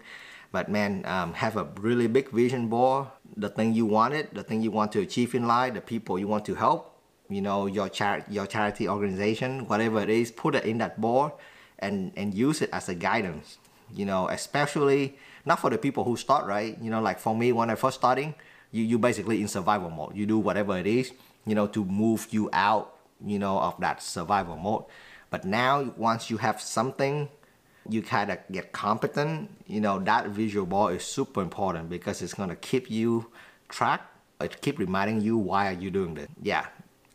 But 0.52 0.68
man 0.68 1.06
um, 1.06 1.34
have 1.34 1.58
a 1.58 1.66
really 1.80 2.08
big 2.08 2.32
vision 2.32 2.70
board 2.70 3.08
the 3.38 3.50
thing 3.50 3.74
you 3.74 3.86
wanted 3.86 4.30
the 4.34 4.44
thing 4.44 4.62
you 4.62 4.72
want 4.72 4.92
to 4.94 5.00
achieve 5.00 5.36
in 5.36 5.48
life 5.48 5.74
the 5.74 5.82
people 5.82 6.18
you 6.18 6.28
want 6.28 6.46
to 6.46 6.56
help 6.56 6.96
you 7.30 7.42
know 7.42 7.68
your 7.68 7.88
char- 7.90 8.26
your 8.30 8.48
charity 8.48 8.88
organization 8.90 9.68
whatever 9.68 10.02
it 10.02 10.10
is 10.10 10.32
put 10.32 10.56
it 10.56 10.66
in 10.66 10.80
that 10.80 11.00
board 11.00 11.32
and 11.80 12.12
and 12.16 12.34
use 12.34 12.62
it 12.62 12.70
as 12.72 12.90
a 12.90 12.96
guidance 12.96 13.58
you 13.94 14.06
know 14.06 14.28
especially 14.30 15.18
not 15.46 15.60
for 15.60 15.70
the 15.70 15.78
people 15.78 16.04
who 16.04 16.16
start 16.16 16.46
right? 16.46 16.78
You 16.82 16.92
know 16.92 17.02
like 17.02 17.20
for 17.20 17.36
me 17.36 17.52
when 17.52 17.70
i 17.70 17.76
first 17.76 17.98
starting 17.98 18.36
you 18.72 18.84
you 18.84 19.00
basically 19.00 19.42
in 19.42 19.48
survival 19.48 19.90
mode. 19.90 20.16
You 20.16 20.26
do 20.26 20.38
whatever 20.38 20.78
it 20.78 20.88
is 20.88 21.12
you 21.46 21.56
know 21.56 21.68
to 21.68 21.84
move 21.84 22.28
you 22.32 22.50
out 22.54 22.96
you 23.26 23.40
know 23.40 23.60
of 23.60 23.80
that 23.80 24.02
survival 24.02 24.58
mode. 24.58 24.86
But 25.30 25.46
now 25.46 25.94
once 25.98 26.30
you 26.30 26.38
have 26.38 26.62
something 26.62 27.30
you 27.88 28.02
kind 28.02 28.30
of 28.30 28.38
get 28.52 28.72
competent 28.72 29.50
you 29.66 29.82
know 29.82 30.00
that 30.00 30.28
visual 30.28 30.66
board 30.66 30.96
is 30.96 31.04
super 31.04 31.42
important 31.42 31.90
because 31.90 32.22
it's 32.22 32.34
going 32.34 32.50
to 32.50 32.56
keep 32.56 32.90
you 32.92 33.32
track. 33.70 34.02
It 34.42 34.62
keep 34.62 34.80
reminding 34.80 35.22
you 35.22 35.38
why 35.38 35.68
are 35.70 35.78
you 35.78 35.90
doing 35.92 36.14
this. 36.14 36.28
Yeah 36.42 36.68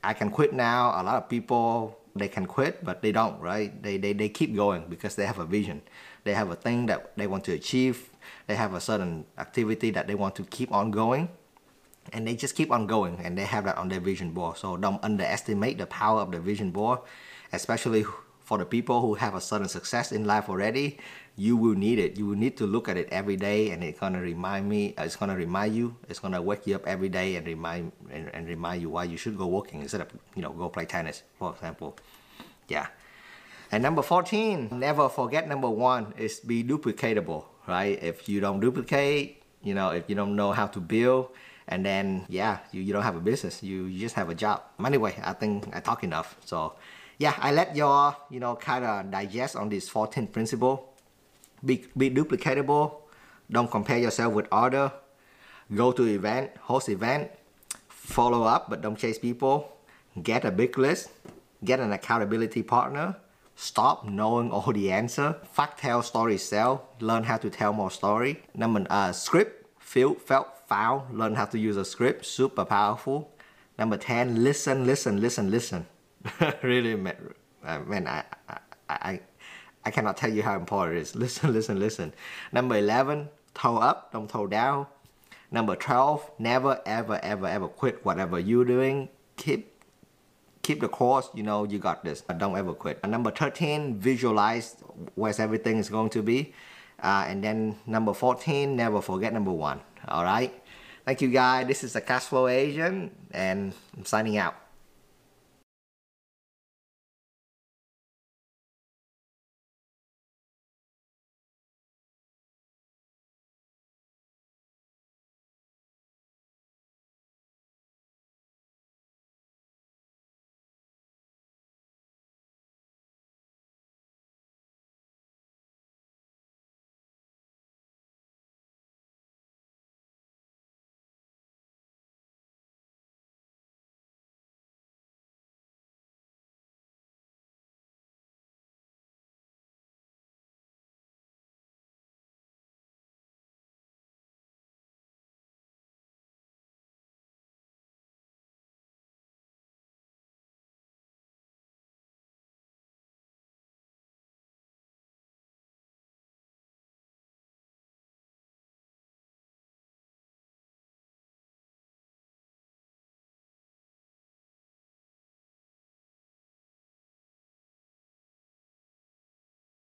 i 0.02 0.12
can 0.12 0.30
quit 0.30 0.52
now. 0.52 0.92
A 1.00 1.02
lot 1.02 1.16
of 1.16 1.28
people 1.28 1.99
they 2.16 2.28
can 2.28 2.47
quit 2.47 2.85
but 2.85 3.02
they 3.02 3.12
don't 3.12 3.40
right? 3.40 3.83
They, 3.83 3.97
they, 3.97 4.12
they 4.12 4.28
keep 4.28 4.54
going 4.54 4.87
because 4.88 5.16
they 5.16 5.26
have 5.26 5.38
a 5.38 5.44
vision. 5.44 5.83
They 6.25 6.35
have 6.35 6.50
a 6.50 6.56
thing 6.56 6.87
that 6.87 7.16
they 7.16 7.26
want 7.26 7.44
to 7.44 7.52
achieve. 7.52 8.11
They 8.47 8.56
have 8.56 8.75
a 8.75 8.80
certain 8.80 9.26
activity 9.38 9.90
that 9.90 10.06
they 10.06 10.14
want 10.14 10.37
to 10.37 10.44
keep 10.44 10.73
on 10.73 10.90
going. 10.90 11.28
And 12.12 12.26
they 12.26 12.37
just 12.37 12.54
keep 12.54 12.71
on 12.71 12.87
going 12.87 13.18
and 13.25 13.37
they 13.37 13.44
have 13.44 13.64
that 13.64 13.78
on 13.78 13.88
their 13.88 14.00
vision 14.00 14.33
board. 14.33 14.59
So 14.59 14.76
don't 14.76 15.02
underestimate 15.02 15.78
the 15.78 15.87
power 15.87 16.21
of 16.21 16.30
the 16.30 16.40
vision 16.40 16.71
board 16.71 17.00
especially 17.54 18.04
for 18.44 18.58
the 18.58 18.64
people 18.64 19.00
who 19.00 19.14
have 19.14 19.34
a 19.34 19.40
certain 19.40 19.68
success 19.68 20.12
in 20.12 20.24
life 20.24 20.48
already 20.48 20.98
you 21.36 21.56
will 21.56 21.74
need 21.74 21.98
it 21.98 22.16
you 22.16 22.26
will 22.26 22.36
need 22.36 22.56
to 22.56 22.66
look 22.66 22.88
at 22.88 22.96
it 22.96 23.08
every 23.10 23.36
day 23.36 23.70
and 23.70 23.82
it's 23.82 23.98
gonna 23.98 24.20
remind 24.20 24.68
me 24.68 24.94
uh, 24.96 25.02
it's 25.02 25.16
gonna 25.16 25.36
remind 25.36 25.74
you 25.74 25.96
it's 26.08 26.20
gonna 26.20 26.40
wake 26.40 26.66
you 26.66 26.76
up 26.76 26.86
every 26.86 27.08
day 27.08 27.36
and 27.36 27.46
remind 27.46 27.90
and, 28.10 28.30
and 28.34 28.46
remind 28.46 28.80
you 28.80 28.90
why 28.90 29.02
you 29.04 29.16
should 29.16 29.36
go 29.36 29.46
working 29.46 29.80
instead 29.80 30.00
of 30.00 30.08
you 30.36 30.42
know 30.42 30.50
go 30.50 30.68
play 30.68 30.84
tennis 30.84 31.22
for 31.38 31.52
example 31.52 31.96
yeah 32.68 32.86
and 33.72 33.82
number 33.82 34.02
14 34.02 34.68
never 34.72 35.08
forget 35.08 35.48
number 35.48 35.68
one 35.68 36.14
is 36.16 36.38
be 36.38 36.62
duplicatable 36.62 37.46
right? 37.66 38.02
If 38.02 38.28
you 38.28 38.40
don't 38.40 38.60
duplicate, 38.60 39.42
you 39.62 39.74
know, 39.74 39.90
if 39.90 40.09
you 40.09 40.14
don't 40.14 40.37
know 40.37 40.52
how 40.52 40.66
to 40.68 40.80
build, 40.80 41.30
and 41.68 41.85
then 41.85 42.26
yeah, 42.28 42.59
you, 42.72 42.83
you 42.83 42.92
don't 42.92 43.02
have 43.02 43.16
a 43.16 43.20
business, 43.20 43.62
you, 43.62 43.85
you 43.85 44.00
just 44.00 44.14
have 44.14 44.28
a 44.28 44.35
job. 44.35 44.62
Anyway, 44.85 45.14
I 45.22 45.33
think 45.33 45.74
I 45.74 45.80
talk 45.80 46.04
enough. 46.04 46.37
So 46.44 46.74
yeah, 47.18 47.35
I 47.38 47.53
let 47.53 47.77
y'all, 47.77 48.16
you 48.31 48.40
know, 48.40 48.57
kind 48.57 48.85
of 48.85 49.11
digest 49.11 49.57
on 49.57 49.68
this 49.68 49.88
14 49.88 50.27
principle. 50.29 50.94
Be, 51.64 51.87
be 51.96 52.11
duplicatable. 52.11 52.96
Don't 53.50 53.70
compare 53.70 53.98
yourself 53.98 54.35
with 54.35 54.46
other. 54.50 54.92
Go 55.74 55.92
to 55.92 56.05
event, 56.05 56.50
host 56.61 56.88
event, 56.88 57.31
follow 57.88 58.42
up, 58.42 58.68
but 58.68 58.83
don't 58.83 58.98
chase 58.98 59.18
people. 59.18 59.77
Get 60.22 60.44
a 60.44 60.50
big 60.50 60.77
list. 60.77 61.11
Get 61.64 61.81
an 61.81 61.92
accountability 61.92 62.62
partner 62.62 63.16
Stop 63.57 64.05
knowing 64.05 64.50
all 64.50 64.72
the 64.72 64.90
answer. 64.90 65.37
Fact 65.53 65.79
tell 65.79 66.03
story 66.03 66.38
sell. 66.38 66.88
Learn 67.00 67.24
how 67.24 67.37
to 67.37 67.48
tell 67.50 67.72
more 67.72 67.90
story. 67.90 68.42
Number 68.55 68.87
uh, 68.90 69.12
script. 69.12 69.66
Feel, 69.79 70.14
felt, 70.14 70.66
found. 70.66 71.16
Learn 71.16 71.35
how 71.35 71.44
to 71.46 71.59
use 71.59 71.77
a 71.77 71.85
script. 71.85 72.27
Super 72.27 72.64
powerful. 72.64 73.31
Number 73.79 73.96
10. 73.96 74.42
Listen, 74.42 74.87
listen, 74.87 75.20
listen, 75.20 75.50
listen. 75.50 75.87
really, 76.62 76.94
man, 76.94 77.16
uh, 77.64 77.80
man 77.80 78.06
I, 78.06 78.24
I, 78.48 78.58
I, 78.88 79.20
I 79.84 79.90
cannot 79.90 80.16
tell 80.16 80.32
you 80.32 80.42
how 80.42 80.56
important 80.56 80.98
it 80.98 81.02
is. 81.02 81.14
Listen, 81.24 81.52
listen, 81.52 81.78
listen. 81.78 82.12
Number 82.52 82.76
11. 82.76 83.28
Toe 83.54 83.78
up, 83.78 84.12
don't 84.12 84.28
toe 84.28 84.46
down. 84.46 84.87
Number 85.50 85.76
12. 85.76 86.30
Never, 86.38 86.80
ever, 86.87 87.20
ever, 87.22 87.46
ever 87.46 87.68
quit 87.68 88.04
whatever 88.04 88.38
you're 88.38 88.64
doing. 88.64 89.08
Keep 89.37 89.74
keep 90.64 90.80
the 90.80 90.88
course, 90.88 91.28
you 91.34 91.42
know, 91.42 91.64
you 91.64 91.78
got 91.78 92.02
this. 92.02 92.22
Don't 92.38 92.56
ever 92.56 92.74
quit. 92.74 93.06
Number 93.06 93.30
13, 93.30 93.98
visualize 93.98 94.76
where 95.14 95.32
everything 95.38 95.76
is 95.76 95.88
going 95.90 96.10
to 96.10 96.22
be. 96.22 96.54
Uh, 97.02 97.26
and 97.28 97.44
then 97.44 97.76
number 97.87 98.14
14, 98.14 98.74
never 98.74 99.02
forget 99.02 99.32
number 99.32 99.52
one. 99.52 99.80
All 100.08 100.24
right. 100.24 100.52
Thank 101.04 101.20
you 101.20 101.28
guys. 101.28 101.66
This 101.66 101.84
is 101.84 101.92
the 101.92 102.00
Cash 102.00 102.24
Flow 102.24 102.48
Agent 102.48 103.12
and 103.30 103.74
I'm 103.96 104.06
signing 104.06 104.38
out. 104.38 104.56